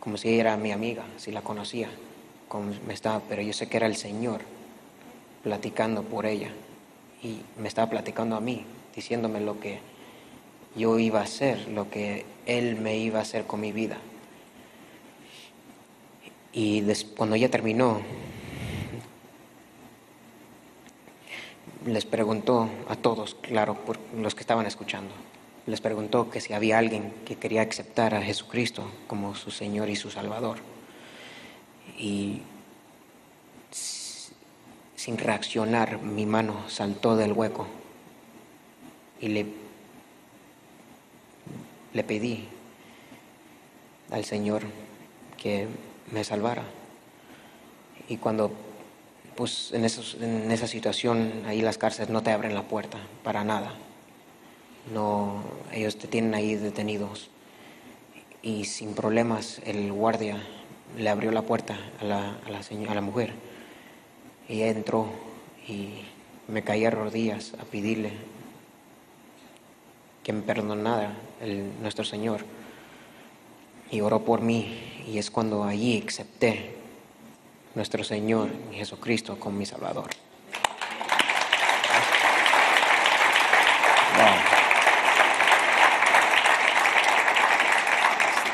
[0.00, 1.88] como si ella era mi amiga, si la conocía,
[2.48, 4.40] como me estaba, pero yo sé que era el Señor
[5.42, 6.50] platicando por ella.
[7.22, 8.64] Y me estaba platicando a mí,
[8.94, 9.78] diciéndome lo que
[10.76, 13.98] yo iba a hacer, lo que Él me iba a hacer con mi vida.
[16.52, 16.82] Y
[17.16, 18.00] cuando ella terminó,
[21.86, 25.12] les preguntó a todos, claro, por los que estaban escuchando,
[25.66, 29.96] les preguntó que si había alguien que quería aceptar a Jesucristo como su Señor y
[29.96, 30.58] su Salvador.
[31.98, 32.42] Y
[34.96, 37.66] sin reaccionar, mi mano saltó del hueco
[39.20, 39.46] y le,
[41.92, 42.48] le pedí
[44.10, 44.62] al Señor
[45.36, 45.68] que
[46.12, 46.64] me salvara.
[48.08, 48.50] Y cuando
[49.36, 53.44] pues en, esos, en esa situación, ahí las cárceles no te abren la puerta para
[53.44, 53.74] nada.
[54.94, 55.42] No,
[55.72, 57.28] ellos te tienen ahí detenidos.
[58.42, 60.38] Y sin problemas, el guardia
[60.96, 63.34] le abrió la puerta a la, a la, seño- a la mujer.
[64.48, 65.08] Y entró
[65.66, 66.02] y
[66.48, 68.12] me caí a rodillas a pedirle
[70.22, 72.44] que me perdonara el, nuestro Señor.
[73.90, 75.04] Y oró por mí.
[75.06, 76.74] Y es cuando allí acepté
[77.74, 80.10] nuestro Señor Jesucristo como mi Salvador.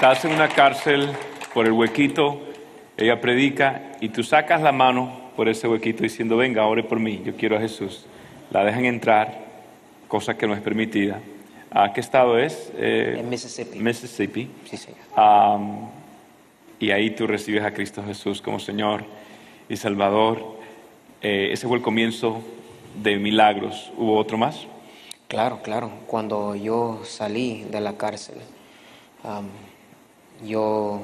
[0.03, 1.17] Estás en una cárcel
[1.55, 2.41] por el huequito,
[2.97, 7.23] ella predica y tú sacas la mano por ese huequito diciendo, venga, ore por mí,
[7.25, 8.05] yo quiero a Jesús.
[8.51, 9.39] La dejan entrar,
[10.09, 11.21] cosa que no es permitida.
[11.71, 12.71] ¿A qué estado es?
[12.77, 13.79] Eh, En Mississippi.
[13.79, 14.51] Mississippi.
[14.69, 14.99] Sí, señor.
[15.17, 15.89] Am,
[16.79, 19.05] y ahí tú recibes a Cristo Jesús como Señor
[19.69, 20.59] y Salvador.
[21.23, 22.43] Eh, ese fue el comienzo
[23.03, 23.91] de milagros.
[23.97, 24.67] ¿Hubo otro más?
[25.29, 25.91] Claro, claro.
[26.07, 28.35] Cuando yo salí de la cárcel,
[30.45, 31.01] yo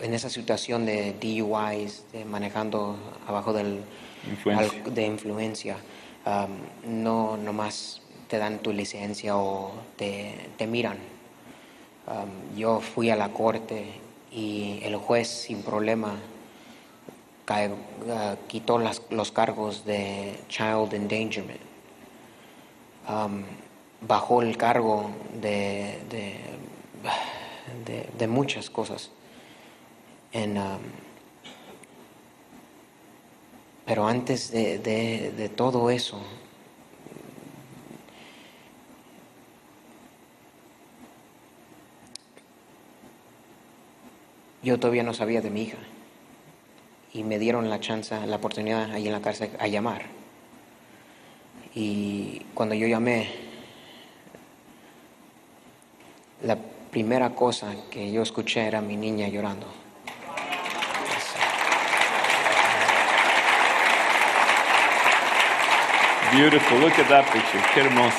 [0.00, 2.96] en esa situación de DUIs, de manejando
[3.26, 3.80] abajo del,
[4.28, 4.82] Influencia.
[4.84, 5.76] al- de influencia,
[6.24, 6.50] am,
[6.86, 10.98] no nomás te dan tu licencia o te, te miran.
[12.06, 13.84] Am, yo fui a la corte
[14.32, 16.16] y el juez sin problema
[17.48, 21.60] ah, quitó las- los cargos de child endangerment.
[23.06, 23.44] Am,
[24.00, 25.10] bajó el cargo
[25.40, 26.36] de, de,
[27.86, 29.10] de- de muchas cosas.
[30.34, 30.80] En, am,
[33.86, 36.20] pero antes de todo eso,
[44.64, 45.78] yo todavía no sabía de mi hija.
[47.12, 50.02] Y me dieron la chance, la oportunidad ahí en la cárcel a llamar.
[51.74, 53.28] Y cuando yo llamé,
[56.42, 56.56] la
[56.90, 59.83] primera cosa que yo escuché era mi niña llorando.
[66.34, 68.18] Beautiful, look at that picture, qué hermoso.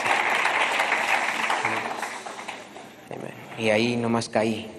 [3.58, 4.72] Y ahí nomás caí.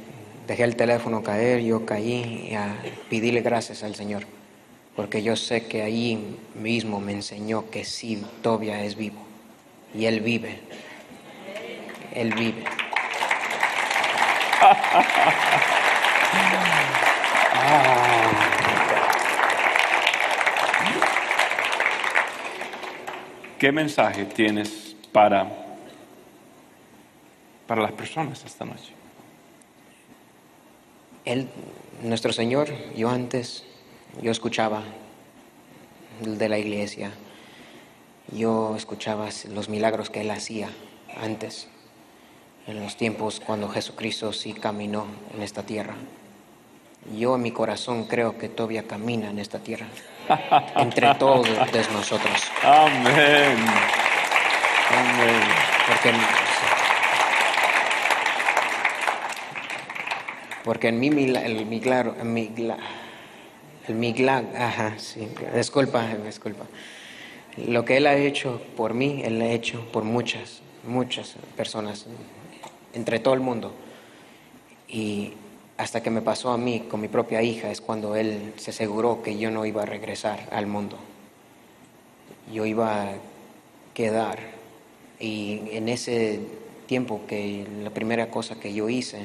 [0.46, 2.74] Dejé el teléfono caer, yo caí y a
[3.10, 4.22] pedirle gracias al Señor.
[4.94, 9.22] Porque yo sé que ahí mismo me enseñó que sí, todavía es vivo.
[9.94, 10.58] Y Él vive.
[12.14, 12.64] Él vive.
[23.58, 25.50] ¿Qué mensaje tienes para,
[27.66, 28.92] para las personas esta noche?
[31.24, 31.48] Él,
[32.02, 33.64] nuestro Señor, yo antes,
[34.20, 34.82] yo escuchaba
[36.20, 37.12] de la iglesia,
[38.30, 40.68] yo escuchaba los milagros que Él hacía
[41.16, 41.68] antes,
[42.66, 45.94] en los tiempos cuando Jesucristo sí caminó en esta tierra.
[47.16, 49.86] Yo en mi corazón creo que todavía camina en esta tierra,
[50.76, 51.48] entre todos
[51.90, 52.50] nosotros.
[52.62, 53.56] Amén.
[54.90, 55.40] Amén.
[55.88, 56.12] Porque,
[60.64, 62.76] porque en mi el milagro, el migla-
[63.88, 66.64] el milagro, ajá, sí, disculpa, disculpa.
[67.56, 72.06] Lo que Él ha hecho por mí, Él lo ha hecho por muchas, muchas personas,
[72.94, 73.74] entre todo el mundo.
[74.88, 75.32] Y
[75.78, 79.22] hasta que me pasó a mí con mi propia hija es cuando Él se aseguró
[79.22, 80.96] que yo no iba a regresar al mundo.
[82.52, 83.14] Yo iba a
[83.92, 84.38] quedar.
[85.20, 86.40] Y en ese
[86.86, 89.20] tiempo que la primera cosa que yo hice,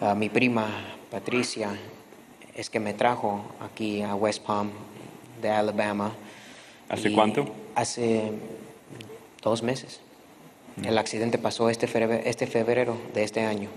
[0.00, 0.68] a mi prima
[1.10, 1.70] Patricia
[2.54, 4.70] es que me trajo aquí a West Palm
[5.40, 6.12] de Alabama.
[6.88, 7.46] ¿Hace cuánto?
[7.74, 8.32] Hace
[9.42, 10.00] dos meses.
[10.84, 13.68] El accidente pasó este febrero, este febrero de este año.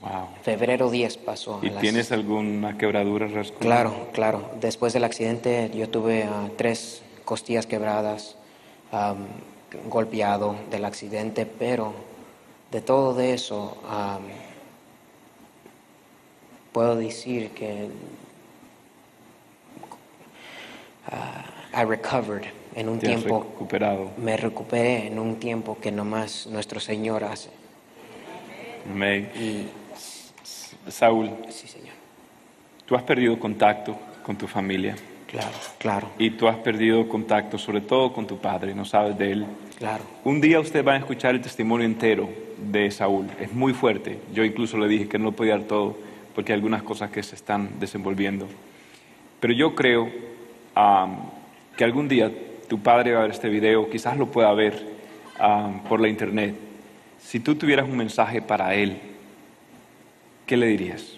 [0.00, 0.28] Wow.
[0.42, 1.58] Febrero 10 pasó.
[1.62, 3.26] ¿Y las- tienes alguna quebradura?
[3.28, 3.60] rasguño?
[3.60, 4.50] Claro, claro.
[4.60, 8.36] Después del accidente yo tuve ah, tres costillas quebradas,
[9.88, 11.92] golpeado del accidente, pero
[12.70, 13.76] de todo de eso
[16.72, 17.88] puedo decir que
[21.10, 21.44] ah,
[21.74, 22.44] I recovered
[22.74, 24.10] en un Te has tiempo, recuperado.
[24.18, 27.50] me recuperé en un tiempo que nomás nuestro Señor hace.
[28.90, 29.30] Amén.
[29.34, 29.66] Y
[30.88, 31.94] Saúl, sí, Señor.
[32.86, 34.96] tú has perdido contacto con tu familia.
[35.26, 39.32] Claro, claro, Y tú has perdido contacto sobre todo con tu padre, no sabes de
[39.32, 39.46] él.
[39.76, 40.04] claro.
[40.24, 42.28] Un día usted va a escuchar el testimonio entero
[42.70, 43.26] de Saúl.
[43.40, 44.18] Es muy fuerte.
[44.32, 45.96] Yo incluso le dije que no lo podía dar todo
[46.34, 48.46] porque hay algunas cosas que se están desenvolviendo.
[49.40, 50.08] Pero yo creo
[51.76, 52.30] que algún día
[52.68, 54.80] tu padre va a ver este video, quizás lo pueda ver
[55.88, 56.54] por la internet.
[57.20, 59.00] Si tú tuvieras un mensaje para él,
[60.46, 61.14] ¿qué le dirías?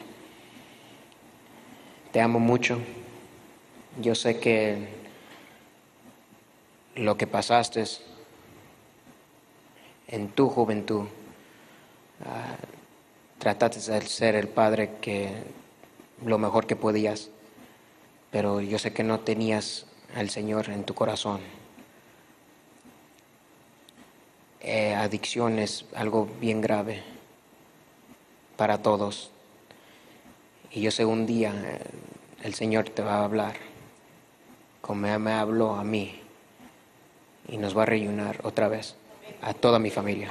[2.12, 2.80] Te amo mucho.
[4.00, 4.88] Yo sé que
[6.96, 7.84] lo que pasaste
[10.09, 11.06] en tu juventud,
[12.24, 12.56] ah,
[13.38, 15.30] trataste de ser el padre que
[16.24, 17.30] lo mejor que podías,
[18.30, 21.40] pero yo sé que no tenías al Señor en tu corazón.
[24.60, 27.18] Eh, adicción es algo bien grave
[28.59, 29.30] para todos.
[30.72, 31.80] Y yo sé un día eh,
[32.43, 33.55] el Señor te va a hablar,
[34.82, 36.20] como me- habló a mí,
[37.48, 38.97] y nos va a reunir otra vez,
[39.40, 40.30] a toda mi familia.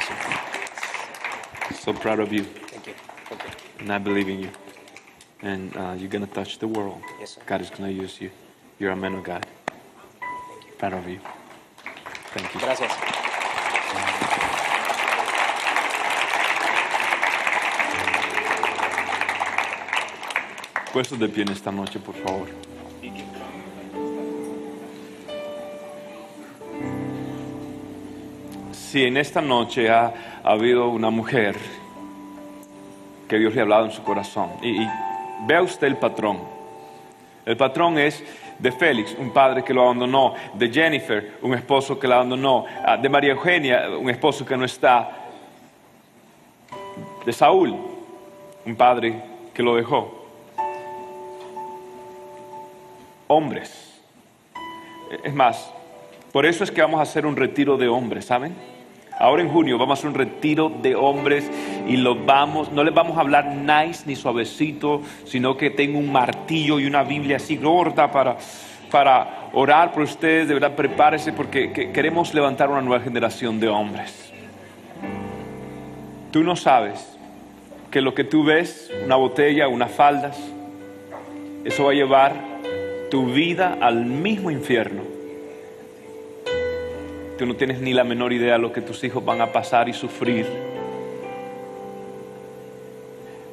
[0.00, 0.16] Sir.
[1.82, 2.44] So proud of you.
[2.44, 2.94] Thank you.
[3.28, 3.50] Thank you.
[3.80, 4.50] And I believe in you.
[5.42, 7.00] And uh, you're going to touch the world.
[7.18, 7.38] Yes.
[7.46, 8.30] God is going to use you.
[8.78, 9.46] You're a man of God.
[10.78, 11.18] Proud of you.
[12.34, 12.60] Thank you.
[12.60, 12.92] Gracias.
[20.92, 22.48] Puestos de pie en esta noche, por favor.
[28.72, 30.12] Si en esta noche ha,
[30.42, 31.56] ha habido una mujer
[33.28, 34.90] que Dios le ha hablado en su corazón, y, y
[35.46, 36.40] vea usted el patrón.
[37.44, 38.22] El patrón es
[38.58, 42.96] de Félix, un padre que lo abandonó, de Jennifer, un esposo que la abandonó, ah,
[42.96, 45.10] de María Eugenia, un esposo que no está,
[47.24, 47.74] de Saúl,
[48.66, 49.22] un padre
[49.54, 50.26] que lo dejó.
[53.28, 54.00] Hombres.
[55.24, 55.72] Es más,
[56.32, 58.54] por eso es que vamos a hacer un retiro de hombres, ¿saben?
[59.20, 61.48] Ahora en junio vamos a hacer un retiro de hombres
[61.86, 66.10] y lo vamos, no les vamos a hablar nice ni suavecito, sino que tengo un
[66.10, 68.38] martillo y una Biblia así gorda para,
[68.90, 70.48] para orar por ustedes.
[70.48, 74.32] De verdad, prepárese porque que- queremos levantar una nueva generación de hombres.
[76.32, 77.18] Tú no sabes
[77.90, 80.38] que lo que tú ves, una botella, unas faldas,
[81.64, 82.32] eso va a llevar
[83.10, 85.02] tu vida al mismo infierno.
[87.40, 89.88] Tú no tienes ni la menor idea de lo que tus hijos van a pasar
[89.88, 90.44] y sufrir.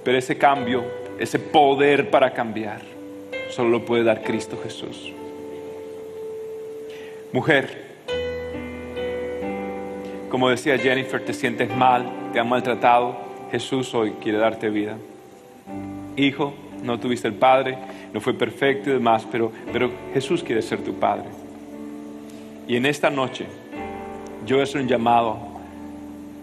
[0.04, 0.84] Pero ese cambio,
[1.18, 2.82] ese poder para cambiar,
[3.50, 5.14] solo lo puede dar Cristo Jesús.
[7.32, 7.86] Mujer,
[10.28, 13.16] como decía Jennifer, te sientes mal, te han maltratado.
[13.52, 14.98] Jesús hoy quiere darte vida.
[16.18, 16.54] Hijo,
[16.84, 17.78] no tuviste el Padre,
[18.14, 21.30] no fue perfecto y demás, pero, pero Jesús quiere ser tu Padre.
[22.68, 23.46] Y en esta noche
[24.48, 25.38] yo hacer un llamado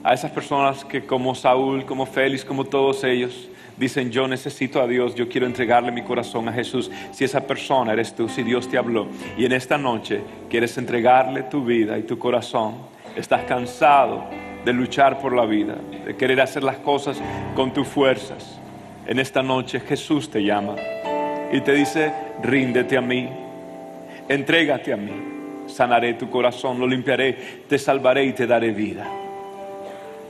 [0.05, 4.87] a esas personas que como Saúl, como Félix, como todos ellos, dicen yo necesito a
[4.87, 6.91] Dios, yo quiero entregarle mi corazón a Jesús.
[7.11, 10.21] Si esa persona eres tú, si Dios te habló y en esta noche
[10.51, 12.75] quieres entregarle tu vida y tu corazón,
[13.17, 14.25] estás cansado
[14.65, 15.77] de luchar por la vida,
[16.07, 17.21] de querer hacer las cosas
[17.57, 18.61] con tus fuerzas.
[19.07, 20.77] En esta noche Jesús te llama
[21.51, 22.13] y te dice,
[22.43, 23.29] ríndete a mí,
[24.29, 25.13] entrégate a mí,
[25.75, 27.33] sanaré tu corazón, lo limpiaré,
[27.69, 29.07] te salvaré y te daré vida.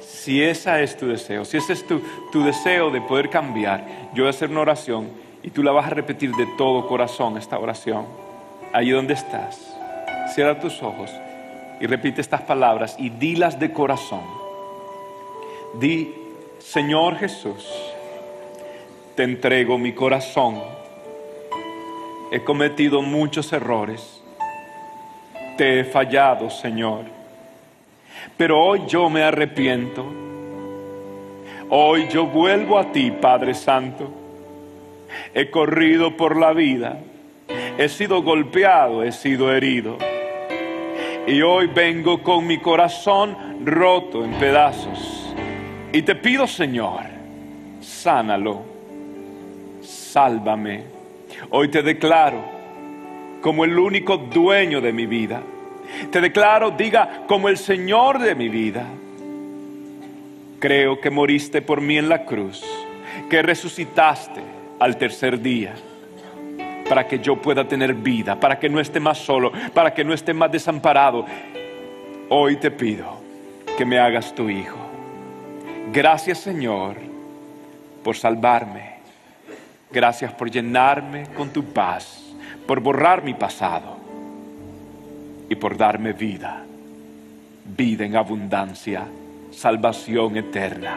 [0.01, 2.01] Si ese es tu deseo, si ese es tu,
[2.33, 3.85] tu deseo de poder cambiar,
[4.15, 5.09] yo voy a hacer una oración
[5.43, 8.07] y tú la vas a repetir de todo corazón esta oración.
[8.73, 9.77] Allí donde estás,
[10.35, 11.11] cierra tus ojos
[11.79, 14.23] y repite estas palabras y dilas de corazón.
[15.79, 16.15] Di,
[16.59, 17.69] Señor Jesús,
[19.15, 20.63] te entrego mi corazón.
[22.33, 24.14] He cometido muchos errores.
[25.57, 27.05] Te he fallado, Señor.
[28.37, 30.05] Pero hoy yo me arrepiento.
[31.71, 34.13] Hoy yo vuelvo a ti, Padre Santo.
[35.33, 36.99] He corrido por la vida.
[37.79, 39.99] He sido golpeado, he sido herido.
[41.27, 45.35] Y hoy vengo con mi corazón roto en pedazos.
[45.93, 47.03] Y te pido, Señor,
[47.81, 48.63] sánalo,
[49.81, 50.83] sálvame.
[51.51, 52.54] Hoy te declaro
[53.45, 55.43] como el único dueño de mi vida.
[56.11, 58.87] Te declaro, diga, como el Señor de mi vida.
[60.59, 62.65] Creo que moriste por mí en la cruz,
[63.29, 64.41] que resucitaste
[64.81, 65.75] al tercer día
[66.89, 70.15] para que yo pueda tener vida, para que no esté más solo, para que no
[70.15, 71.27] esté más desamparado.
[72.31, 73.21] Hoy te pido
[73.77, 74.79] que me hagas tu hijo.
[75.93, 76.97] Gracias Señor
[78.03, 78.95] por salvarme.
[79.93, 82.24] Gracias por llenarme con tu paz,
[82.67, 83.95] por borrar mi pasado.
[85.47, 86.65] y por darme vida,
[87.77, 89.07] vida en abundancia,
[89.51, 90.97] salvación eterna.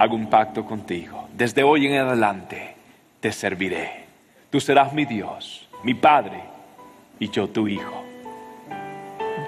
[0.00, 1.28] Hago un pacto contigo.
[1.32, 2.74] Desde hoy en adelante
[3.20, 4.06] te serviré.
[4.50, 6.40] Tú serás mi Dios, mi Padre,
[7.20, 8.02] y yo tu Hijo.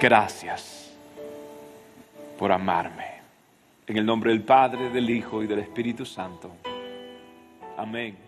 [0.01, 0.95] Gracias
[2.39, 3.19] por amarme.
[3.89, 6.53] En el nombre del Padre, del Hijo y del Espíritu Santo.
[7.77, 8.28] Amén